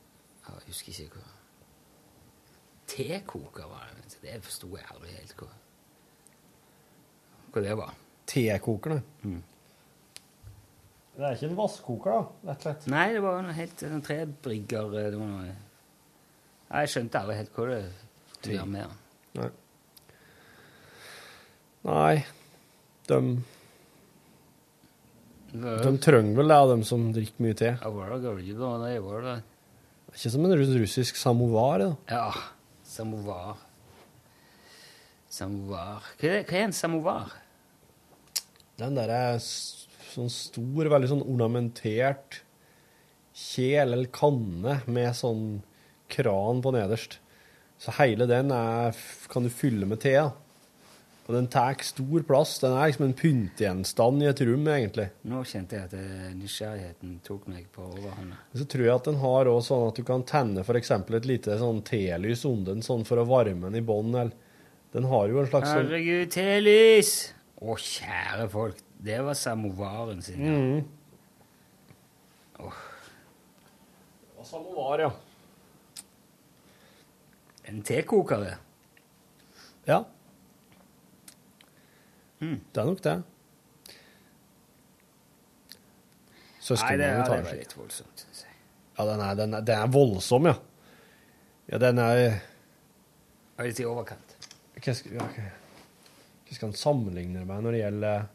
[0.49, 1.35] Jeg husker ikke hva
[2.89, 4.15] Tekoker var det.
[4.23, 5.49] Det forsto jeg aldri helt hva,
[7.53, 7.93] hva det var.
[8.29, 9.03] Tekokerne.
[9.23, 9.43] Mm.
[11.19, 12.87] Det er ikke en vaskekoker, da, rett og slett.
[12.95, 15.55] Nei, det var en helt trebrigger eh, det var noe,
[16.69, 17.79] Jeg skjønte aldri helt hva det
[18.39, 18.97] skulle med.
[19.39, 19.49] Nei.
[21.89, 22.17] Nei,
[23.09, 23.21] de,
[25.55, 27.71] de trenger vel det, de som drikker mye te.
[30.13, 31.85] Ikke som en russisk samovar.
[31.85, 31.91] da.
[32.11, 32.51] Ja,
[32.85, 33.65] samovar.
[35.29, 37.33] Samovar Hva er, hva er en samovar?
[38.81, 42.43] Den der er sånn stor, veldig sånn ornamentert
[43.39, 45.61] kjel eller kanne med sånn
[46.13, 47.19] kran på nederst.
[47.79, 48.97] Så hele den er,
[49.31, 50.17] kan du fylle med te.
[50.19, 50.33] da.
[51.29, 52.55] Og den tar stor plass.
[52.63, 55.11] Den er liksom en pyntegjenstand i et rom, egentlig.
[55.29, 58.33] Nå kjente jeg at eh, nysgjerrigheten tok meg på overhånd.
[58.57, 61.59] Så tror jeg at den har også sånn at du kan tenne eksempel et lite
[61.61, 64.33] sånn telys under den, sånn for å varme den i bånn.
[64.97, 67.13] Den har jo en slags sånn Herregud, telys!
[67.61, 68.81] Å, kjære folk.
[69.05, 70.41] Det var samovaren sin.
[70.49, 70.57] ja.
[70.57, 70.95] mm.
[74.49, 75.11] Samovar, ja.
[77.69, 78.55] En tekoker, det.
[79.89, 80.03] Ja.
[82.39, 83.17] Det er nok det.
[86.69, 88.25] Ja, tar det litt voldsomt.
[88.25, 88.57] syns jeg.
[88.99, 90.57] Ja, den er, den, er, den er voldsom, ja.
[91.71, 92.23] Ja, den er
[93.65, 94.35] litt i overkant.
[94.79, 95.55] Hva skal, ja, hva-
[96.49, 98.27] hva skal han sammenligne med når det gjelder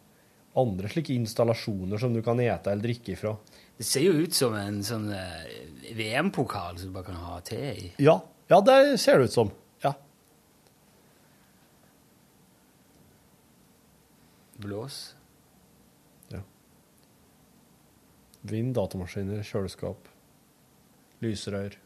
[0.62, 3.36] andre slike installasjoner som du kan ete eller drikke ifra?
[3.78, 7.62] Det ser jo ut som en sånn eh, VM-pokal som du bare kan ha te
[7.74, 7.88] i.
[8.06, 8.20] Ja,
[8.52, 9.52] ja det ser det ut som.
[9.82, 9.94] Ja.
[14.64, 15.16] Blås.
[18.44, 20.10] Vind, datamaskiner, kjøleskap,
[21.24, 21.78] lysrør.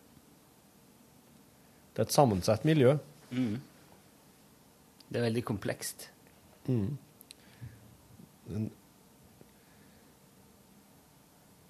[1.94, 2.96] Det er et sammensatt miljø.
[3.30, 3.60] Mm.
[5.08, 6.10] Det er veldig komplekst.
[6.66, 6.98] Mm.
[8.50, 8.68] Men,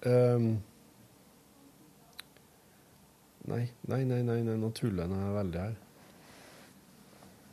[0.06, 0.62] Ehm.
[3.48, 5.74] Nei, nei, nei, nei, nei, nå tuller jeg veldig her.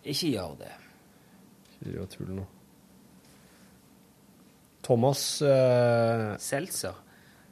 [0.05, 0.73] Ikke gjør det.
[1.75, 2.45] Ikke gjør tull nå.
[4.85, 6.95] Thomas eh, Seltzer.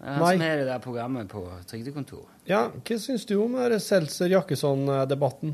[0.04, 0.34] Er Han Nei.
[0.36, 2.30] som har det der programmet på Trygdekontoret.
[2.50, 5.54] Ja, hva syns du om Seltzer-Jakkesson-debatten?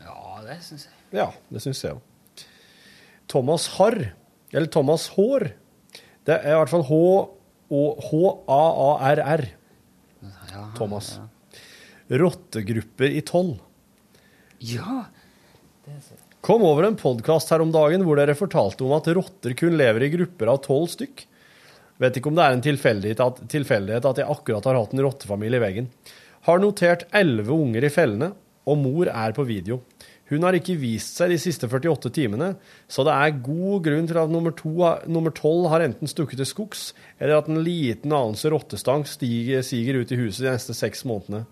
[0.00, 0.96] Ja, det syns jeg.
[1.20, 2.06] Ja, det syns jeg òg.
[3.30, 4.00] Thomas Harr,
[4.50, 5.50] eller Thomas Hår,
[6.26, 6.86] det er i hvert fall
[7.70, 9.44] H-A-A-R-R.
[10.50, 11.12] Ja, Thomas.
[12.10, 13.54] Rottegrupper i toll.
[14.58, 15.04] Ja!
[16.40, 20.06] Kom over en podkast her om dagen hvor dere fortalte om at rotter kun lever
[20.06, 21.26] i grupper av tolv stykk.
[22.00, 25.04] Vet ikke om det er en tilfeldighet at, tilfeldighet at jeg akkurat har hatt en
[25.04, 25.90] rottefamilie i veggen.
[26.48, 28.32] Har notert elleve unger i fellene,
[28.66, 29.82] og mor er på video.
[30.30, 32.52] Hun har ikke vist seg de siste 48 timene,
[32.90, 34.72] så det er god grunn til at nummer, to,
[35.10, 36.84] nummer 12 har enten stukket til skogs,
[37.18, 41.44] eller at en liten anelse rottestank stiger, siger ut i huset de neste seks månedene.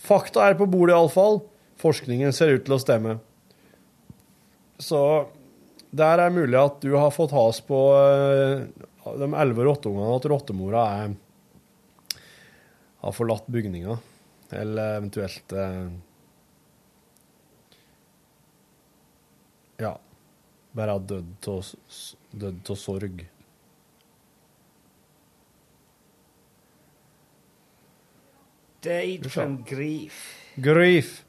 [0.00, 1.42] Fakta er på bordet iallfall.
[1.80, 3.18] Forskningen ser ut til å stemme.
[4.80, 5.00] Så
[5.92, 8.62] der er mulig at du har fått has på eh,
[9.20, 11.16] de elleve rotteungene, at rottemora er,
[13.04, 13.98] har forlatt bygninga.
[14.56, 15.90] Eller eventuelt eh,
[19.80, 19.94] Ja.
[20.76, 21.48] Bare har dødd
[22.70, 23.22] av sorg.
[28.80, 30.22] Date from grief.
[30.56, 31.20] Grief.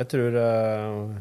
[0.00, 1.18] Jeg tror uh,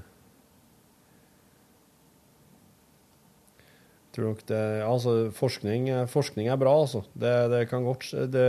[4.15, 7.03] tror nok det Altså, forskning, forskning er bra, altså.
[7.13, 8.47] Det, det kan godt det,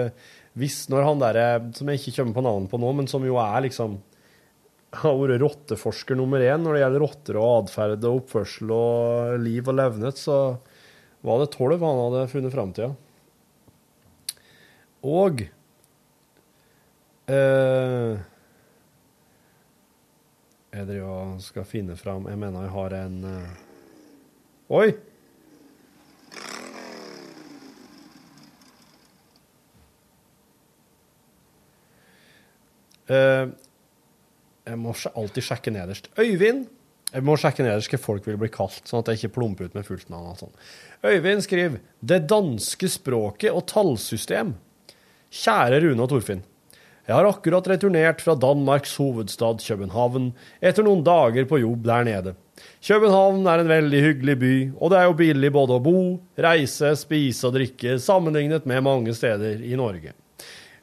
[0.59, 3.39] Hvis når han derre som jeg ikke kommer på navnet på nå, men som jo
[3.43, 4.01] er liksom
[5.01, 9.69] har vært rotteforsker nummer én når det gjelder rotter og atferd og oppførsel og liv
[9.71, 10.39] og levnet, så
[11.23, 12.91] var det tolv han hadde funnet fram til.
[12.91, 13.10] ja.
[15.01, 15.41] Og
[17.31, 18.19] uh,
[20.71, 24.91] Jeg driver og skal finne fram Jeg mener jeg har en uh, Oi!
[33.11, 33.49] Uh,
[34.71, 36.07] jeg må alltid sjekke nederst.
[36.15, 36.69] Øyvind
[37.11, 39.75] Jeg må sjekke nederst hva folk vil bli kalt, sånn at jeg ikke plumper ut
[39.75, 40.53] med fullt navn.
[41.03, 44.55] Øyvind skriver 'Det danske språket og tallsystem'.
[45.31, 46.41] Kjære Rune og Torfinn.
[47.07, 52.33] Jeg har akkurat returnert fra Danmarks hovedstad København etter noen dager på jobb der nede.
[52.83, 56.01] København er en veldig hyggelig by, og det er jo billig både å bo,
[56.35, 60.13] reise, spise og drikke sammenlignet med mange steder i Norge.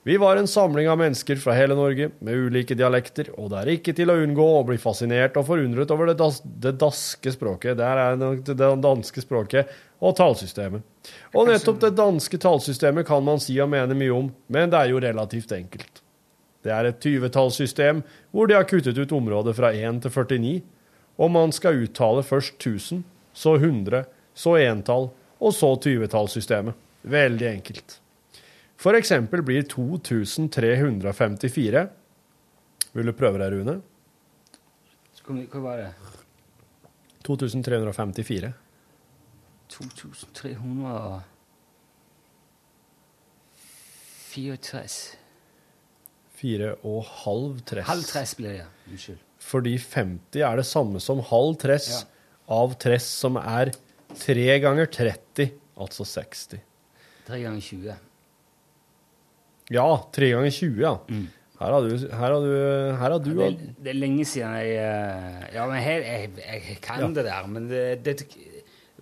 [0.07, 3.71] Vi var en samling av mennesker fra hele Norge, med ulike dialekter, og det er
[3.73, 7.75] ikke til å unngå å bli fascinert og forundret over det, das det daske språket,
[7.75, 11.11] der er nok det danske språket, og tallsystemet.
[11.35, 14.93] Og nettopp det danske tallsystemet kan man si og mene mye om, men det er
[14.93, 15.99] jo relativt enkelt.
[16.63, 17.99] Det er et 20-tallssystem
[18.31, 20.57] hvor de har kuttet ut området fra 1 til 49,
[21.19, 23.03] og man skal uttale først 1000,
[23.35, 26.79] så 100, så entall, og så 20-tallssystemet.
[27.03, 27.99] Veldig enkelt.
[28.77, 31.87] For eksempel blir 2354
[32.93, 33.79] Vil du prøve deg, Rune?
[35.27, 35.89] Hva var det?
[37.27, 38.51] 2354.
[39.67, 41.23] 2304
[44.37, 45.17] 64.
[46.37, 47.87] Fire og halv tress.
[47.89, 48.67] Halv tress blir det, ja.
[48.91, 49.23] Unnskyld.
[49.47, 52.01] Fordi 50 er det samme som halv tress Ja.
[52.61, 53.71] av tress som er
[54.15, 56.59] 3 ganger 30, altså 60.
[57.27, 57.95] Tre ganger 20.
[59.73, 60.93] Ja, 3 ganger 20, ja.
[61.59, 62.51] Her har du Her har du,
[62.99, 66.29] her har du ja, Det, det er lenge siden jeg eh, Ja, men her, jeg,
[66.37, 67.07] jeg kan Ja.
[67.17, 68.27] det der, men det, det,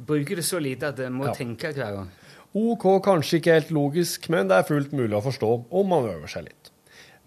[0.07, 1.33] bruker det så lite at jeg må Ja.
[1.35, 2.09] tenke hver gang.
[2.55, 6.27] OK, kanskje ikke helt logisk, men det er fullt mulig å forstå om man øver
[6.31, 6.71] seg litt.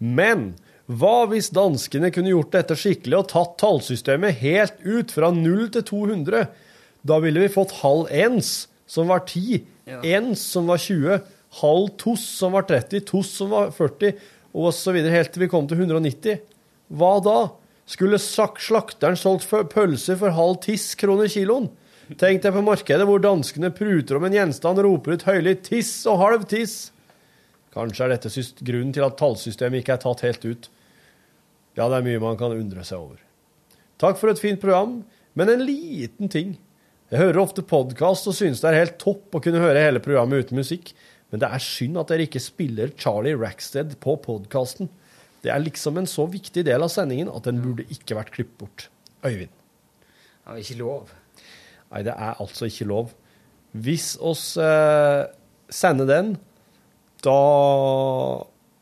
[0.01, 0.55] Men
[0.89, 5.83] hva hvis danskene kunne gjort dette skikkelig og tatt tallsystemet helt ut fra 0 til
[5.85, 6.47] 200?
[7.05, 10.01] Da ville vi fått halv ens, som var 10, Ja.
[10.17, 11.21] ens, som var 20,
[11.61, 14.13] halv toss, som var 30, toss, som var 40,
[14.53, 16.39] og så videre helt til vi kom til 190.
[16.99, 17.39] Hva da?
[17.89, 21.71] Skulle slakteren solgt pølser for halv tiss kroner kiloen?
[22.17, 26.07] Tenk deg på markedet hvor danskene pruter om en gjenstand og roper ut høylytt 'tiss'
[26.09, 26.91] og 'halv tiss'.
[27.73, 28.29] Kanskje er dette
[28.65, 30.69] grunnen til at tallsystemet ikke er tatt helt ut.
[31.77, 33.21] Ja, det er mye man kan undre seg over.
[34.01, 35.03] Takk for et fint program,
[35.37, 36.57] men en liten ting.
[37.09, 40.45] Jeg hører ofte podkast og synes det er helt topp å kunne høre hele programmet
[40.45, 40.93] uten musikk,
[41.29, 44.89] men det er synd at dere ikke spiller Charlie Rackstead på podkasten.
[45.43, 48.57] Det er liksom en så viktig del av sendingen at den burde ikke vært klippet
[48.59, 48.87] bort.
[49.23, 49.53] Øyvind.
[50.43, 51.13] Det er ikke lov.
[51.89, 53.13] Nei, det er altså ikke lov.
[53.77, 55.27] Hvis oss eh,
[55.69, 56.33] sender den,
[57.23, 57.37] da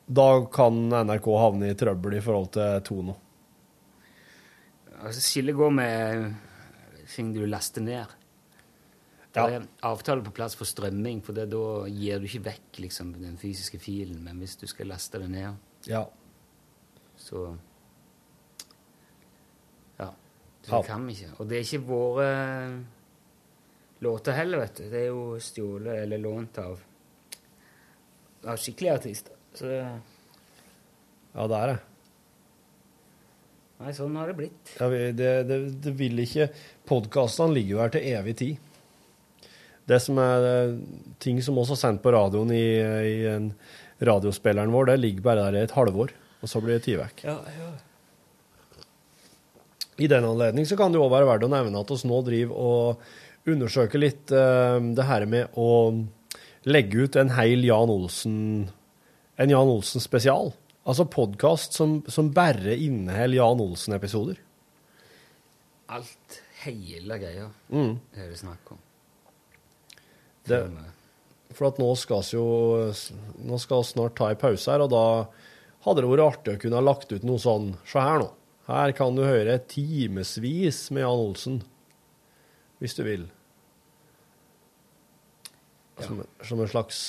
[0.07, 3.15] da kan NRK havne i trøbbel i forhold til Tono.
[5.03, 6.29] Altså, skillet går med
[7.11, 8.13] ting du laster ned.
[9.37, 9.47] Ja.
[9.59, 13.37] er avtale på plass for strømming, for det, da gir du ikke vekk liksom, den
[13.37, 14.19] fysiske filen.
[14.23, 15.55] Men hvis du skal laste det ned,
[15.87, 16.05] Ja.
[17.17, 17.57] så
[19.99, 20.11] Ja.
[20.63, 20.81] Så Ja.
[20.83, 21.31] kan vi ikke.
[21.39, 22.83] Og det er ikke våre
[24.01, 24.83] låter heller, vet du.
[24.89, 26.79] Det er jo stjålet eller lånt av,
[28.45, 29.33] av skikkelige artister.
[29.55, 29.65] Så
[31.33, 31.79] ja, det er det.
[33.79, 34.71] Nei, sånn har det blitt.
[34.79, 35.13] Ja, det,
[35.47, 36.47] det, det vil ikke
[36.89, 38.57] Podkastene ligger jo her til evig tid.
[39.87, 40.73] Det som er eh,
[41.23, 42.63] ting som også er sendt på radioen i,
[43.07, 43.51] i en
[44.03, 46.11] radiospilleren vår, det ligger bare der i et halvår,
[46.43, 47.23] og så blir det tatt vekk.
[47.29, 47.69] Ja, ja.
[49.97, 52.59] I den anledning så kan det også være verdt å nevne at oss nå driver
[52.61, 55.69] og undersøker litt uh, det her med å
[56.67, 58.35] legge ut en heil Jan Olsen
[59.37, 60.51] en Jan Olsen spesial.
[60.87, 64.39] Altså podkast som, som bare inneholder Jan Olsen-episoder.
[65.93, 67.97] Alt, hele greia, Mm.
[68.17, 68.79] er det snakk om.
[70.47, 70.61] Det,
[71.55, 72.47] for at nå skal vi jo
[73.47, 75.05] Nå skal vi snart ta en pause her, og da
[75.85, 78.31] hadde det vært artig å kunne ha lagt ut noe sånn Se her nå.
[78.67, 81.61] Her kan du høre timevis med Jan Olsen.
[82.83, 83.23] Hvis du vil.
[86.03, 86.99] Som, som en slags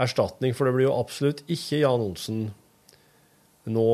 [0.00, 2.40] erstatning, for det blir jo absolutt ikke Jan Olsen
[3.68, 3.86] nå,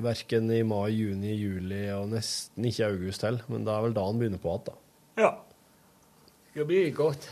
[0.00, 3.44] verken i mai, juni, juli og nesten ikke august heller.
[3.52, 4.78] Men det er vel da han begynner på igjen, da.
[5.20, 5.32] Ja.
[6.54, 7.26] Det blir godt.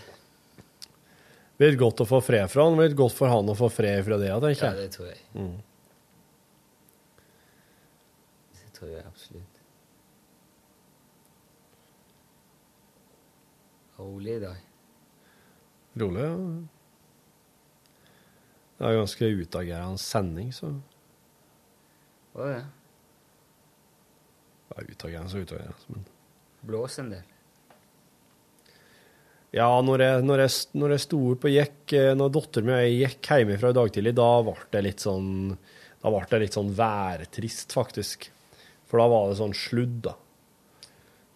[1.58, 3.66] Det blir godt å få fred fra han, det blir godt for han å få
[3.72, 5.18] fred fra det, tenker Ja, det tror jeg.
[5.34, 5.56] Mm.
[8.60, 9.62] Det tror jeg absolutt.
[13.98, 14.64] Rolig i dag.
[15.98, 16.34] Rolig, ja.
[18.78, 20.70] Det er ganske utagerende sending, så
[22.38, 22.60] Å ja.
[22.60, 22.66] det?
[24.78, 26.06] er utagerende så utagerende, men
[26.68, 27.26] Blås en del.
[29.56, 32.82] Ja, når jeg, når jeg, når jeg sto opp og gikk, når datteren min og
[32.84, 35.30] jeg gikk hjemmefra i dag tidlig, da ble det litt sånn
[36.02, 38.28] Da ble det litt sånn værtrist, faktisk.
[38.88, 40.14] For da var det sånn sludd, da.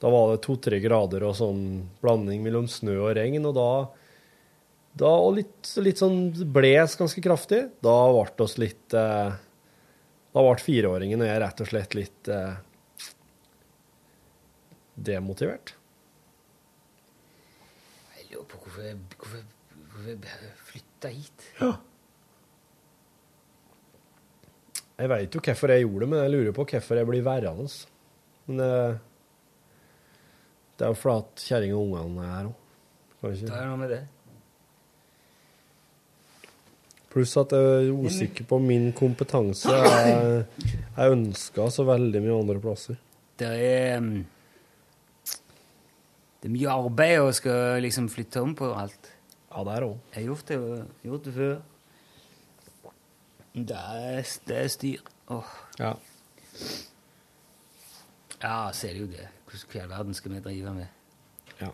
[0.02, 1.64] Da var det to-tre grader og sånn
[2.02, 3.68] blanding mellom snø og regn, og da
[4.92, 7.62] da, og litt, litt sånn bles ganske kraftig.
[7.84, 9.32] Da ble oss litt eh,
[10.32, 12.58] Da ble fireåringen og jeg rett og slett litt eh,
[15.00, 15.74] demotivert.
[18.32, 19.42] Lurer på hvorfor jeg, hvorfor
[19.92, 21.46] hvorfor jeg flytta hit.
[25.02, 27.68] Jeg veit jo hvorfor jeg gjorde det, men jeg lurer på hvorfor jeg blir værende.
[28.46, 28.72] Men det,
[30.78, 32.58] det er jo fordi kjerringa og ungene er her òg.
[33.22, 34.02] Det er noe med det.
[37.12, 39.70] Pluss at jeg er usikker på min kompetanse.
[39.70, 40.44] Jeg,
[40.96, 42.96] jeg ønska så veldig mye andre plasser.
[43.38, 44.24] Det er um,
[46.42, 49.12] Det er mye arbeid å skal liksom flytte om på alt.
[49.52, 49.98] Ja, det er òg.
[50.10, 50.56] Jeg har gjort det,
[51.06, 51.60] gjort det før.
[53.54, 55.02] Det er, det er styr.
[55.30, 55.52] Åh.
[55.78, 55.92] Ja.
[58.42, 59.28] Ja, så er det jo det.
[59.52, 60.86] Hva i all verden skal vi drive med?
[61.60, 61.70] ja.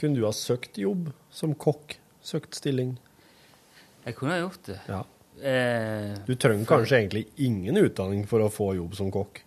[0.00, 1.94] Kunne du ha søkt jobb som kokk
[2.24, 2.96] søkt stilling.
[4.04, 4.78] Jeg kunne ha gjort det.
[4.90, 5.02] Ja.
[5.40, 9.43] Eh, Du trenger for- kanskje egentlig ingen utdanning for å få jobb som kokk.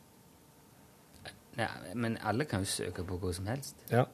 [1.57, 3.79] Ja, men alle kan jo søke på hva som helst.
[3.89, 4.05] Ja.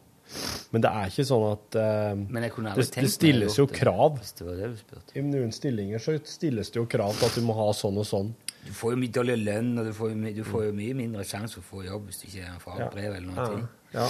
[0.72, 4.16] Men det er ikke sånn at uh, det, det stilles jo krav.
[4.22, 5.18] Hvis det var det du spurte.
[5.20, 8.08] I noen stillinger så stilles det jo krav til at du må ha sånn og
[8.08, 8.32] sånn.
[8.64, 11.26] Du får jo mye dårligere lønn, og du får jo, du får jo mye mindre
[11.28, 13.48] sjanse for å få jobb hvis du ikke har fagbrev eller noe.
[13.92, 14.06] Ja.
[14.06, 14.08] Ja.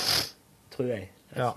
[0.76, 1.10] Tror jeg.
[1.34, 1.50] Ja.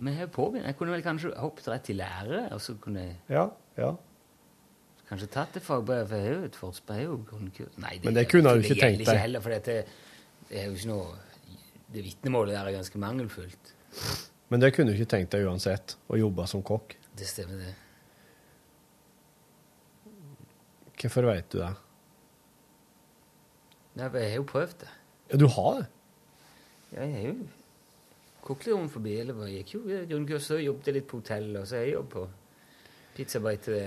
[0.00, 0.32] Men jeg.
[0.32, 3.44] Jeg kunne vel kanskje hoppet rett til lærer, og så kunne jeg ja,
[3.78, 3.92] ja.
[5.08, 7.76] Kanskje tatt det fagbrevet, for jeg har jo et jo grunnkurs.
[7.78, 9.14] Nei, Men det kunne du ikke det tenkt gjelder deg.
[9.14, 9.74] ikke heller, for dette,
[10.48, 11.14] det er jo ikke noe
[11.94, 13.72] Det vitnemålet der er ganske mangelfullt.
[14.50, 16.96] Men det kunne du ikke tenkt deg uansett, å jobbe som kokk.
[17.14, 17.74] Det stemmer, det.
[21.00, 21.72] Hvorfor vet du det?
[23.94, 24.90] Nei, for jeg har jo prøvd det.
[25.30, 25.86] Ja, du har det?
[26.94, 27.34] Ja, jeg har jo
[28.44, 29.14] kokt litt rundt forbi.
[29.20, 32.08] Eller jeg gikk jo grunnkurs og jobbet litt på hotell, og så har jeg jobb
[32.14, 32.24] på
[33.18, 33.78] pizzabeite.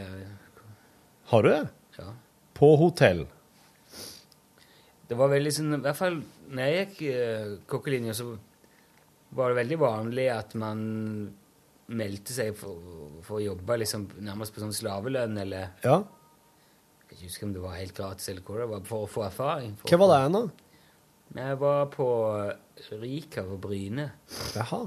[1.27, 1.67] Har du det?
[1.97, 2.11] Ja.
[2.57, 3.25] På hotell?
[5.07, 6.21] Det var veldig sånn, i hvert fall
[6.51, 8.29] når jeg gikk uh, kokkelinja, så
[9.35, 10.81] var det veldig vanlig at man
[11.87, 12.79] meldte seg for,
[13.23, 16.01] for å jobbe liksom, nærmest på sånn slavelønn, eller Ja.
[16.97, 19.11] Jeg kan ikke huske om det var helt gratis, eller hva det var, for å
[19.11, 19.75] få erfaring.
[19.79, 20.41] For Hva var det da?
[21.37, 22.07] Jeg var på
[22.99, 24.09] Rika på Bryne.
[24.55, 24.81] Jaha.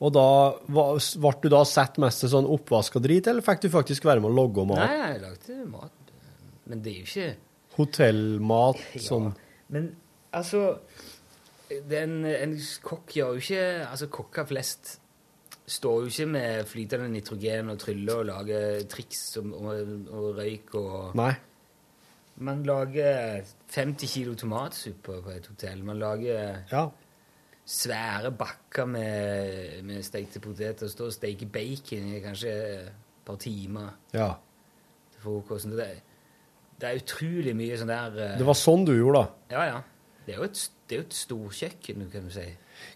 [0.00, 0.26] Og da
[0.72, 4.04] var- ble du da sett mest til sånn oppvask og drit, eller fikk du faktisk
[4.08, 4.78] være med å logge mat?
[4.78, 5.92] Nei, jeg lagde mat.
[6.66, 7.36] Men det er jo ikke
[7.76, 9.34] Hotellmat, sånn
[9.68, 9.96] Men
[10.32, 10.78] altså
[11.88, 14.96] den, En kokk gjør jo ikke Altså, kokker flest
[15.70, 20.74] står jo ikke med flytende nitrogen og tryller og lager triks og, og, og røyk
[20.80, 21.30] og Nei.
[22.42, 25.82] Man lager 50 kilo tomatsuppe på et hotell.
[25.84, 26.86] Man lager Ja.
[27.70, 30.90] Svære bakker med, med stekte poteter.
[30.90, 32.88] Stå og steke bacon i kanskje et
[33.26, 34.32] par timer ja.
[35.14, 35.76] til frokosten.
[35.78, 35.86] Det,
[36.80, 39.54] det er utrolig mye sånn der eh, Det var sånn du gjorde, da?
[39.54, 40.16] Ja, ja.
[40.26, 42.46] Det er jo et, det er jo et storkjøkken, kan du si.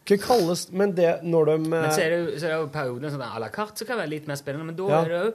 [0.09, 2.69] Hva kalles Men det når de Men så er det jo, så er det jo
[2.73, 4.71] perioden sånn à la carte som kan være litt mer spennende.
[4.71, 5.03] Men da Ja.
[5.03, 5.35] er det jo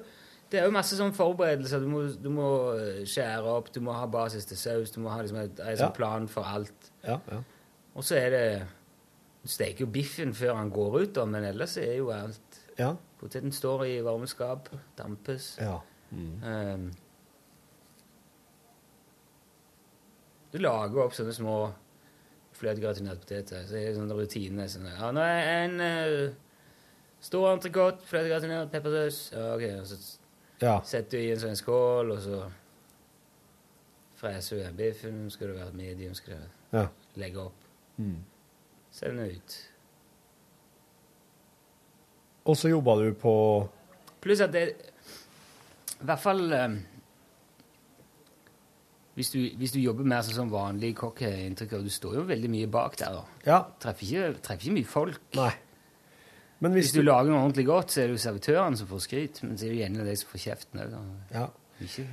[0.50, 1.84] det er jo masse sånn forberedelser.
[1.84, 5.12] Du må, du må eh, skjære opp, du må ha basis til saus, du må
[5.14, 5.76] ha liksom en Ja.
[5.78, 6.90] sånn plan for alt.
[7.06, 7.44] Ja, ja.
[7.94, 8.46] Og så er det
[9.44, 12.96] Du steker jo biffen før han går ut, da, men ellers er jo alt Ja.
[13.20, 15.58] Poteten står i varmeskap, dampes.
[15.60, 15.80] ja.
[16.12, 16.90] Ehm,
[20.52, 21.56] du lager opp sånne små
[22.58, 23.68] fløtegratinerte poteter.
[23.68, 24.70] Så er det sånne rutiner.
[24.72, 26.64] Sånn, ja, nå er en uh,
[27.24, 29.20] stor entrecôte, fløtegratinert, peppersaus.
[29.36, 30.00] Ja, ok, og så
[30.64, 30.74] ja.
[30.88, 32.42] setter du i en sånn skål, og så
[34.20, 35.22] freser du biffen.
[35.32, 36.88] Skal det være medium, skal du ja.
[37.22, 37.70] legge opp.
[38.02, 38.18] Mm.
[38.92, 39.58] Send den ut.
[42.50, 43.34] Og så jobba du på
[44.24, 46.78] Pluss at det I hvert fall eh,
[49.20, 51.92] hvis, du, hvis du jobber mer som sånn vanlig kokk, har jeg inntrykk av Du
[51.92, 53.18] står jo veldig mye bak der.
[53.20, 53.42] da.
[53.46, 53.58] Ja.
[53.84, 55.20] Treffer ikke, treffer ikke mye folk.
[55.36, 55.52] Nei.
[56.64, 59.04] Men Hvis hvis du lager noe ordentlig godt, så er det jo servitøren som får
[59.06, 59.42] skryt.
[59.44, 60.96] Men så er det jo gjerne de som får kjeften òg.
[61.36, 61.46] Ja.
[61.84, 62.08] Ikke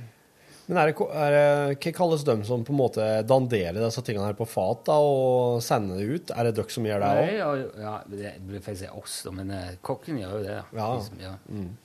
[0.67, 4.25] Men er det, er det, hva kalles de som på en måte danderer disse tingene
[4.27, 6.33] her på fat da, og sender det ut?
[6.35, 7.29] Er det dere som gjør det òg?
[7.37, 7.51] ja,
[7.85, 10.57] ja, det blir faktisk si oss, da, men eh, kokken gjør jo det.
[10.75, 10.89] Ja.
[10.91, 11.33] De, som, ja.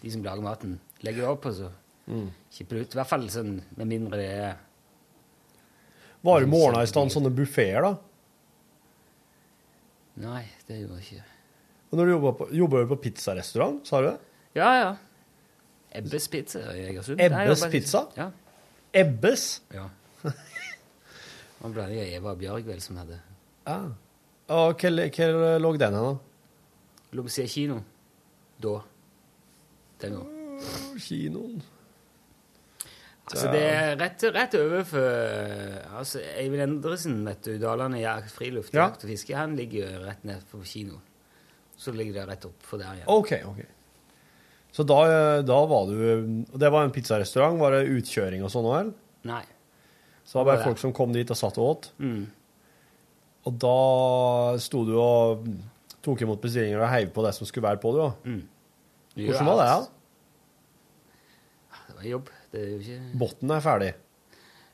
[0.02, 0.74] de som lager maten.
[1.06, 1.70] Legger det opp, og så
[2.50, 2.96] kipper det ut.
[2.96, 4.58] I hvert fall sånn, med mindre det er
[6.26, 7.94] Var det morgenen i stand sånne buffeer, da?
[10.22, 11.30] Nei, det gjorde jeg ikke.
[11.92, 14.18] Og når du jobber på, jobber du på pizzarestaurant, sa du det?
[14.58, 14.92] Ja, ja.
[15.92, 17.20] Ebbes pizza i Egersund.
[17.20, 18.06] Ebbes pizza?
[18.16, 18.32] Ja.
[18.94, 19.60] Ebbes?
[19.74, 19.88] ja.
[21.62, 23.20] Det ble det Eva Eva Bjørgvel som hadde
[23.66, 23.76] Ja.
[24.52, 24.90] Og hva
[25.62, 26.16] lå den her, da?
[27.14, 27.76] Lå på av kino.
[28.62, 28.72] Da.
[30.02, 30.64] Den òg.
[31.02, 31.62] Kinoen.
[33.30, 38.74] Altså, det er rett, rett over for altså, Eivind Endresen, vet du, Dalane jakt, friluft,
[38.74, 38.88] Ja.
[38.90, 40.98] jakt og fiske, han ligger jo rett ned på kino.
[41.78, 43.08] Så ligger det rett opp for der igjen.
[43.08, 43.62] OK, OK.
[44.72, 44.98] Så da,
[45.44, 47.58] da var du Det var en pizzarestaurant?
[47.60, 48.94] Var det utkjøring og sånn òg, eller?
[49.28, 49.42] Nei.
[50.24, 51.90] Så det var bare folk som kom dit og satt og åt?
[52.00, 52.24] Mm.
[53.48, 53.78] Og da
[54.62, 55.46] sto du og
[56.02, 58.10] tok imot bestillinger og heiv på det som skulle være på, du, da?
[58.24, 58.42] Mm.
[59.26, 59.66] Hvordan var det?
[59.68, 59.82] da?
[61.88, 62.32] Det var jobb.
[62.52, 63.92] Det er jo ikke Botten er ferdig.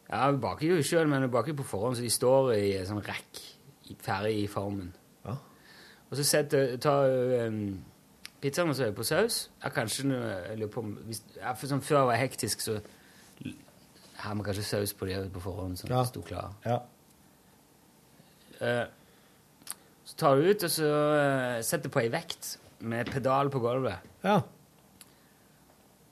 [0.08, 2.88] Ja, vi baker jo sjøl, men vi baker på forhånd, så de står i en
[2.88, 3.42] sånn rekk
[4.04, 4.92] ferdig i formen.
[5.24, 5.34] Ja.
[6.08, 7.08] Og så setter, tar
[7.48, 7.78] um,
[8.42, 9.50] pizzaen også det på saus.
[9.64, 12.78] er kanskje jeg lurer på om hvis, ja, sånn, Før var hektisk, så
[14.18, 16.00] har vi kanskje saus på de på forhånd, sånn Ja.
[16.00, 16.54] at de sto klar.
[16.66, 16.78] Ja.
[18.62, 18.86] Uh,
[20.04, 22.58] så tar du ut, og så uh, setter på ei vekt.
[22.80, 23.98] med pedal på gulvet.
[24.22, 24.36] Ja.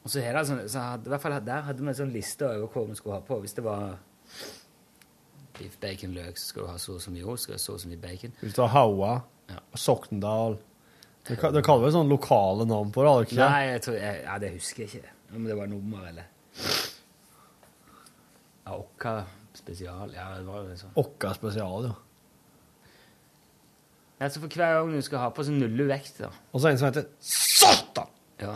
[0.03, 2.11] Og så, her, det sånn, så hadde, i hvert fall der hadde vi en sånn
[2.14, 3.39] liste over hva vi skulle ha på.
[3.43, 3.99] Hvis det var
[5.59, 7.62] biff, bacon, løk, så skal du ha så og så mye ost, skal du ha
[7.62, 8.35] så og så mye bacon.
[8.41, 9.12] Hvis du har Haua,
[9.47, 9.61] Ja.
[9.79, 10.57] Sokndal
[11.27, 13.14] Det det kaller vel sånne lokale navn på det?
[13.27, 13.49] ikke det?
[13.51, 15.14] Nei, tror, jeg, ja, det husker jeg ikke.
[15.35, 16.29] Om det var nummer eller
[18.66, 19.14] Ja, Okka
[19.57, 20.12] spesial.
[20.14, 20.95] Ja, det var jo sånn.
[21.03, 21.97] Okka spesial, ja.
[24.31, 26.31] Så for hver gang du skal ha på, så nuller du vekt, da.
[26.55, 28.09] Og så en som heter Satan!
[28.41, 28.55] Ja.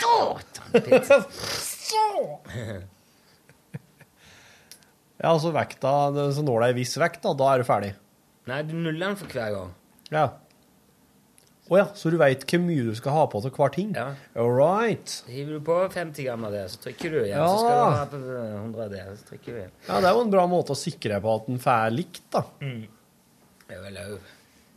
[0.00, 1.22] Satan, pizza.
[5.22, 5.90] Ja, altså vekta
[6.34, 7.92] Så når det er viss vekt, da, da er du ferdig.
[8.50, 9.68] Nei, du nuller den for hver gang.
[10.10, 10.24] Ja.
[11.72, 13.92] Å ja, så du veit hvor mye du skal ha på til hver ting?
[13.96, 14.10] Ja.
[14.36, 15.12] All right.
[15.30, 17.38] Hiver du på 50 gram av det, så trykker du igjen.
[17.38, 17.46] Ja.
[17.48, 19.72] Så skal du ha på 100 av det, så trykker du igjen.
[19.88, 22.42] Ja, det er jo en bra måte å sikre på at den får likt, da.
[22.60, 24.18] Det er vel òg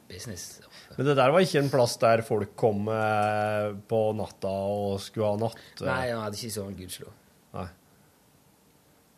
[0.08, 0.46] business.
[0.96, 5.34] Men det der var ikke en plass der folk kom eh, på natta og skulle
[5.34, 5.60] ha natt...
[5.82, 7.10] eh, Nei, han hadde ikke sånn gudslo.
[7.58, 7.66] Nei.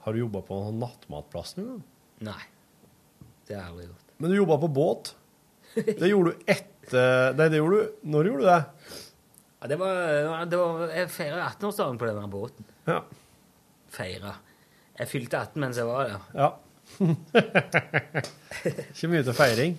[0.08, 1.68] Har du jobba på nattmatplassen?
[1.68, 1.84] gang?
[2.32, 2.42] Nei.
[3.46, 4.08] Det har jeg aldri gjort.
[4.18, 5.14] Men du jobba på båt?
[5.76, 8.96] Det gjorde du etter Nei, det gjorde du Når gjorde du det?
[9.58, 12.68] Ja, det var, det var, jeg feira 18-årsdagen på denne båten.
[12.86, 13.00] Ja.
[13.90, 14.36] Feira.
[15.00, 16.32] Jeg fylte 18 mens jeg var der.
[16.38, 16.50] ja.
[18.94, 19.74] ikke mye til feiring?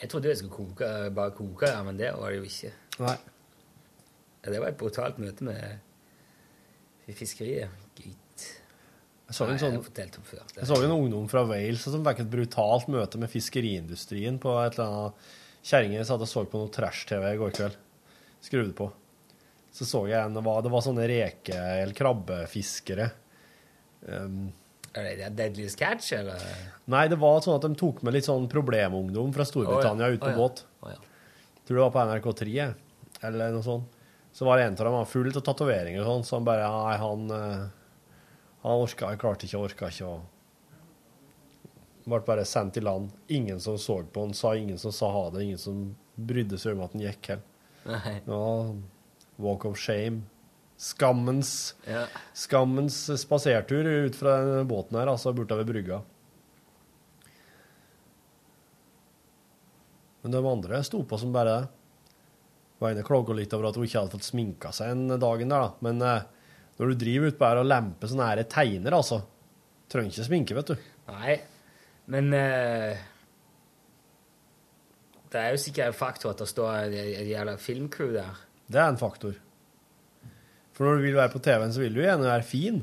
[0.00, 2.72] Jeg trodde jeg skulle koke, bare koke ja, men det var det jo ikke.
[3.04, 3.16] Nei.
[4.42, 7.72] Ja, det var et brutalt møte med fiskeriet.
[7.96, 8.46] Gitt.
[9.26, 13.18] Jeg så en sånn Jeg så en ungdom fra Wales som fikk et brutalt møte
[13.18, 15.34] med fiskeriindustrien på et eller annet
[15.66, 17.78] Kjerringer satt og så på noe trash-TV i går kveld.
[18.44, 18.86] Skrudde på.
[19.74, 23.10] Så så jeg en det var, det var sånne reke- eller krabbefiskere.
[24.06, 24.52] Um,
[24.96, 26.40] Er det Deadly Catch, eller?
[26.88, 30.14] nei, det var sånn at de tok med litt sånn problemungdom fra Storbritannia oh, ja.
[30.14, 30.38] ut på oh, ja.
[30.38, 30.62] båt.
[30.80, 31.58] Oh, ja.
[31.66, 32.68] Tror det var på NRK3
[33.26, 33.98] eller noe sånt.
[34.36, 36.64] Så var det en av dem var full av tatoveringer og sånn, så han bare
[36.68, 37.62] Nei, han eh,
[38.66, 40.16] Han orka, jeg klarte ikke, orka ikke å
[42.06, 43.10] Ble bare sendt i land.
[43.34, 45.80] Ingen som så på han, sa ingen som sa ha det, ingen som
[46.14, 48.20] brydde seg om at han gikk heller.
[48.26, 48.42] Ja,
[49.42, 50.22] walk of shame.
[50.76, 52.04] Skammens Ja.
[52.36, 56.02] Skammens spasertur ut fra den båten her, altså bortover brygga.
[60.22, 61.66] Men de andre sto på som bare det.
[62.78, 65.62] Var inne klaga litt over at hun ikke hadde fått sminka seg en dagen der,
[65.64, 65.68] da.
[65.86, 66.26] Men eh,
[66.76, 69.22] når du driver utpå her og lemper sånne her teiner, altså
[69.86, 70.86] Trenger ikke sminke, vet du.
[71.06, 71.36] Nei,
[72.06, 72.98] men eh,
[75.32, 78.38] Det er jo sikkert en faktor at det står et jævla filmcrew der.
[78.70, 79.34] Det er en faktor.
[80.76, 82.82] For når du vil være på TV-en, så vil du gjerne være fin.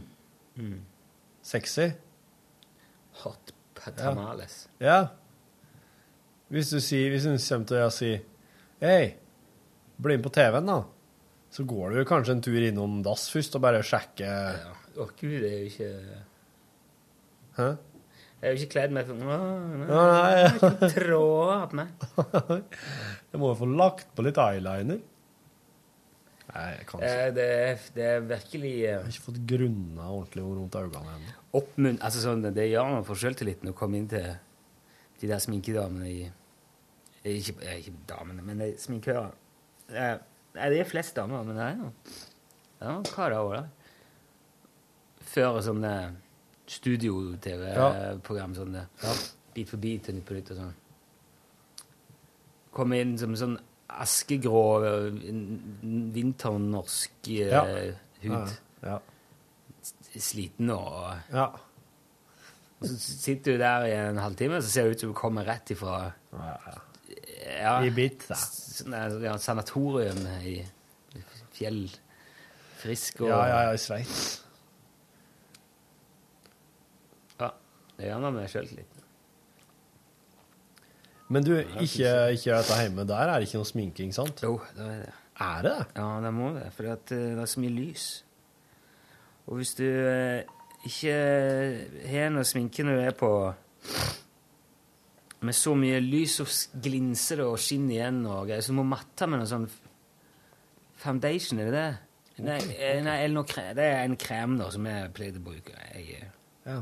[1.46, 1.88] Sexy.
[3.24, 4.68] Hot patamales.
[4.82, 5.00] Ja.
[6.54, 8.12] Hvis du sier, hvis hun kommer til å si
[8.84, 9.14] Hei,
[10.04, 10.82] bli med på TV-en, da.
[11.54, 14.74] Så går du kanskje en tur innom dass først og bare sjekker Ja.
[14.94, 15.92] Å gud, det er jo ikke
[17.58, 17.68] Hæ?
[18.44, 20.89] Jeg er jo ikke kledd med Å, nei, Ja, nei, ja.
[20.91, 21.91] Tråder på meg.
[23.32, 25.00] Jeg må jo få lagt på litt eyeliner.
[26.54, 27.12] Nei, jeg kan ikke.
[27.24, 31.14] Eh, Det, er- det er virkelig eh, Jeg har ikke fått grunna ordentlig rundt øynene
[31.16, 31.36] ennå.
[31.58, 32.04] oppmunt...
[32.06, 34.28] Altså sånn, det gjør noe for selvtilliten å komme inn til
[35.24, 39.32] de der sminkedamene i eh, Ikke, eh, ikke damene, men de sminkørene.
[39.96, 40.20] Eh,
[40.54, 43.72] Nei, det er flest damer, men det er noen det er noen karer òg der.
[45.34, 45.94] Før sånne
[46.68, 48.86] studio-TV-program sånn det.
[49.53, 50.74] Bit for bit og Nytt på nytt og sånn.
[52.74, 53.57] Komme inn som sånn
[53.93, 54.61] askegrå
[56.16, 57.64] vinternorsk eh, Ja.
[58.24, 58.53] hud.
[58.84, 58.99] Ja.
[60.14, 61.47] Sliten og ja.
[62.80, 65.45] og så sitter du der i en halvtime, så ser det ut som du kommer
[65.47, 68.36] rett ifra ja, Ibiza.
[68.38, 70.61] sånn ja, sanatorium i
[71.53, 71.86] fjell.
[72.84, 74.43] Frisk og Ja, ja, ja, i Sveits.
[78.02, 79.02] Ja, noe med sjøltilliten.
[81.34, 84.41] Men du, ikke, ikke dette hjemme der er det ikke noe sminking, sant?
[84.44, 85.14] Jo, det er det.
[85.44, 85.78] Er det?
[85.98, 88.08] Ja, det må det, for det er så mye lys.
[89.50, 90.44] Og hvis du eh,
[90.88, 91.16] ikke
[92.12, 93.32] har noe sminke når du er på
[95.44, 96.46] med så mye lys, så
[96.80, 99.66] glinser det og skinner igjen og greier, så du må matte med noe sånn
[101.04, 101.88] foundation, er det det?
[102.44, 103.74] Nei, eh, nei eller noe krem.
[103.78, 105.76] Det er en krem da, som jeg pleide å bruke.
[105.94, 106.30] Jeg, eh,
[106.70, 106.80] Ja.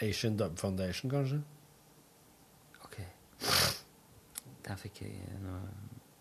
[0.00, 1.40] Asian Dub Foundation, kanskje?
[2.84, 2.96] ok.
[4.66, 5.60] Der fikk jeg noe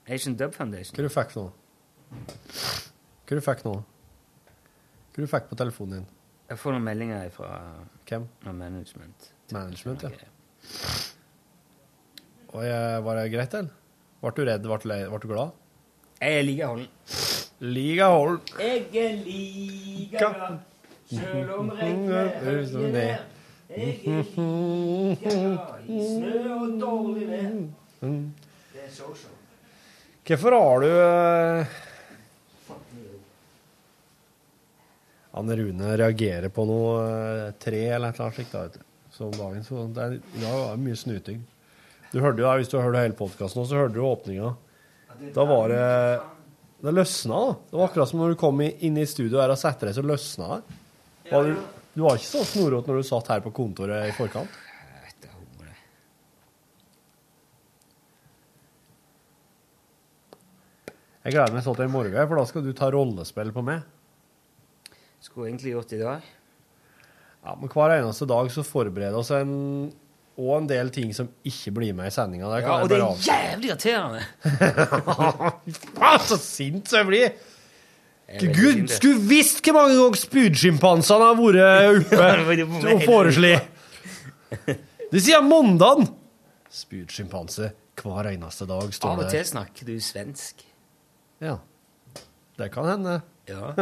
[0.10, 0.96] Asian Dub Foundation.
[0.98, 1.46] Hva du fikk nå?
[3.30, 3.76] Hva du fikk nå?
[5.14, 6.08] Hva du fikk på telefonen din?
[6.50, 7.50] Jeg får noen meldinger fra
[8.10, 8.26] Hvem?
[8.46, 9.32] management.
[9.54, 10.10] Management, ja.
[12.50, 13.76] Og jeg, var det greit, eller?
[14.22, 14.64] Ble du redd?
[14.66, 15.52] Ble du, ble du glad?
[16.20, 16.88] Jeg er like Holden.
[17.60, 18.40] Like holden.
[18.60, 20.58] Jeg er like glad,
[21.12, 23.39] sjøl om regnet høyer ned.
[23.70, 27.52] Jeg er like glad i snø og dårlig vær.
[28.02, 29.30] Det er så så.
[30.30, 31.78] Hvorfor har du eh,
[35.38, 38.84] Han Rune reagerer på noe eh, tre eller et eller annet slikt da.
[39.14, 41.40] Så om dagen så det er, ja, det er mye snuting.
[42.10, 44.56] Du hørte jo Hvis du hørte hele podkasten, så hørte du åpninga.
[45.36, 45.88] Da var det
[46.82, 47.56] Det løsna, da.
[47.70, 50.02] Det var akkurat som når du kom inn i studio her og satte deg, så
[50.06, 50.78] løsna det.
[51.30, 51.58] Var du,
[52.00, 54.60] du var ikke så snorete når du satt her på kontoret i forkant?
[61.20, 63.84] Jeg gleder meg så til i morgen, for da skal du ta rollespill på meg.
[65.22, 66.30] Skulle egentlig gjort det i dag.
[67.44, 69.52] Ja, men Hver eneste dag så forbereder oss en,
[70.40, 72.48] og en del ting som ikke blir med i sendinga.
[72.64, 74.24] Ja, og det er jævlig irriterende.
[76.00, 77.58] Faen, så sint som jeg blir!
[78.38, 83.76] Gud, skulle visst hvor mange ganger spydsjimpansene har vært oppe og foreslått.
[85.10, 86.12] Det sier mandagen!
[86.70, 89.32] Spydsjimpanse hver eneste dag, står Av og det.
[89.34, 90.62] til snakker du svensk.
[91.44, 91.58] Ja.
[92.60, 93.20] Det kan hende.
[93.50, 93.74] Ja.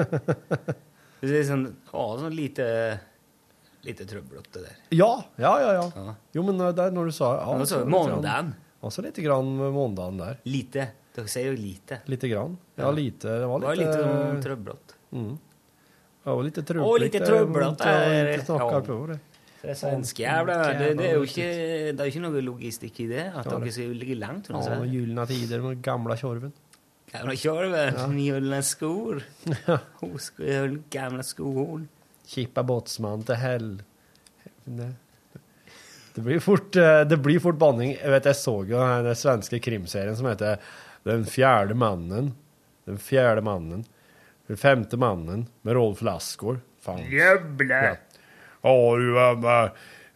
[1.17, 1.63] Det er sånn,
[1.97, 2.65] å, sånn lite,
[3.87, 4.75] lite trøblete der.
[4.93, 5.09] Ja,
[5.41, 5.71] ja, ja.
[5.81, 6.11] ja.
[6.37, 8.51] Jo, men uh, der når du sa ja, også måndagen.
[9.01, 10.37] Lite grann måndagen der.
[10.45, 10.85] Lite.
[11.17, 11.97] Dere sier jo lite.
[12.05, 12.57] Lite grann.
[12.77, 13.31] Ja, lite.
[13.41, 14.97] Det var Det var litt litt sånn eh, trøblete.
[16.27, 18.81] Ja, og litt trøblete er- ja.
[18.85, 19.19] på det.
[19.57, 21.47] Det er svenske det, det er jo ikke
[21.97, 23.25] Det er ikke noe logistikk i det.
[23.33, 26.53] At Ja, dere det- skal ligge langt unna Ja, gylne tider med gamla tjorven.
[27.11, 29.23] Gamla tjorven, Gylne skor.
[30.91, 31.87] Gamla skohorn.
[32.27, 33.77] Kippa båtsmann til hell.
[34.67, 34.93] Det
[36.17, 37.91] det blir fort, eh, det blir fort banning.
[37.93, 40.57] Jeg vet, jeg så jo den svenske krimserien som heter
[41.07, 42.33] Den fjerde mannen.
[42.85, 43.85] Den fjerde mannen.
[44.47, 46.59] Den femte mannen med Rolf Lassgård.
[46.81, 46.99] Fan.
[47.11, 47.97] Jävlar!
[48.61, 49.17] Ja, du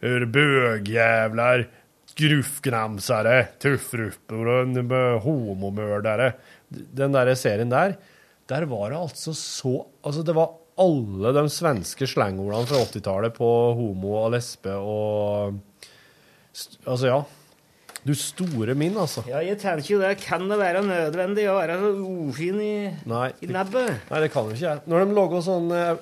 [0.02, 1.68] er bögjävlar,
[2.14, 6.32] gruffgramsare, tuffrupper och eh, homomördare.
[6.68, 7.96] Den der serien der,
[8.48, 13.48] der var det altså så Altså, det var alle de svenske slangordene fra 80-tallet på
[13.78, 15.60] homo og lesbe og
[16.84, 17.22] Altså, ja.
[18.02, 19.22] Du store min, altså.
[19.30, 21.90] Ja, jeg tenker jo det kan det være nødvendig å være så
[22.26, 22.74] ufin i,
[23.06, 24.08] Nei, i nebbet.
[24.10, 24.82] Nei, det kan jo ikke jeg.
[24.90, 25.94] Når de lager sånn eh,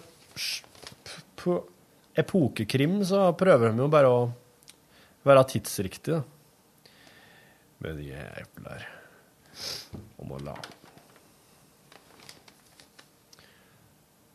[2.25, 4.23] epokekrim, så prøver de jo bare å
[5.29, 6.23] være tidsriktig, da.
[7.81, 8.01] Men
[8.41, 8.89] epler
[10.21, 10.55] og å la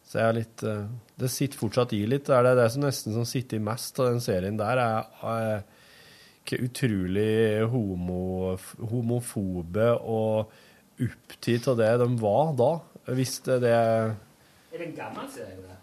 [0.06, 0.88] Så jeg er litt eh,
[1.22, 2.26] Det sitter fortsatt i litt.
[2.26, 5.58] Det er det, det som nesten som sitter i mest av den serien der, er
[5.58, 5.75] eh,
[6.46, 8.20] hvor utrolig homo,
[8.92, 10.52] homofobe og
[11.02, 12.72] opptatt av det de var da.
[13.16, 14.16] Hvis det, det Er
[14.78, 15.58] den en gammel serie?
[15.62, 15.78] det?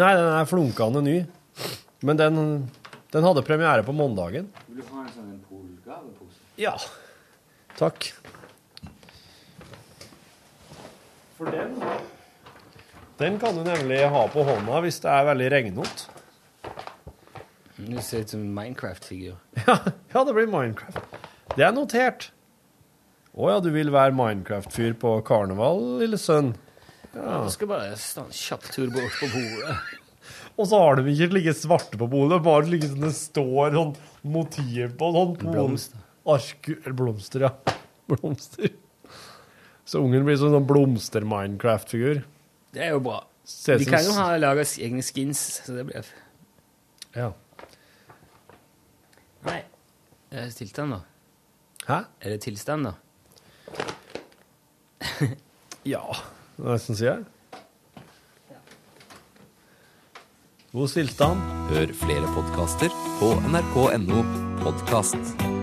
[0.00, 1.16] Nei, den er flunkende ny.
[2.04, 2.38] Men den,
[3.14, 4.48] den hadde premiere på mandagen.
[4.68, 6.40] Vil du ha en sånn polgavepose?
[6.60, 6.74] Ja.
[7.78, 8.10] Takk.
[11.38, 11.78] For den
[13.18, 16.10] Den kan du nemlig ha på hånda hvis det er veldig regnete.
[17.84, 19.36] Du ser ut som en Minecraft-figur.
[19.66, 19.78] Ja,
[20.14, 21.18] ja, det blir Minecraft.
[21.56, 22.30] Det er notert.
[23.34, 26.52] Å ja, du vil være Minecraft-fyr på karneval, lille sønn?
[27.14, 27.42] Ja.
[27.44, 29.76] Jeg skal bare ta en kjapp tur bort på bordet.
[30.58, 33.92] Og så har de ikke slike svarte på bordet, bare slike som det står sånn
[34.36, 35.10] motiv på.
[35.16, 36.00] sånn Blomster.
[36.24, 37.52] Eller blomster, ja.
[38.10, 38.70] Blomster.
[39.84, 42.22] Så ungen blir sånn, sånn blomster-Minecraft-figur.
[42.74, 43.18] Det er jo bra.
[43.44, 46.06] De kan jo ha laga egne skins, så det blir
[47.14, 47.32] Ja.
[49.44, 49.60] Nei.
[50.30, 51.00] Er det tilstand, da?
[51.88, 51.98] Hæ?
[52.20, 52.92] Er det tilstand, da?
[55.84, 56.00] Ja,
[56.56, 57.24] Det er nesten sier jeg?
[60.74, 61.42] God tilstand.
[61.70, 64.22] Hør flere podkaster på nrk.no
[64.64, 65.53] podkast.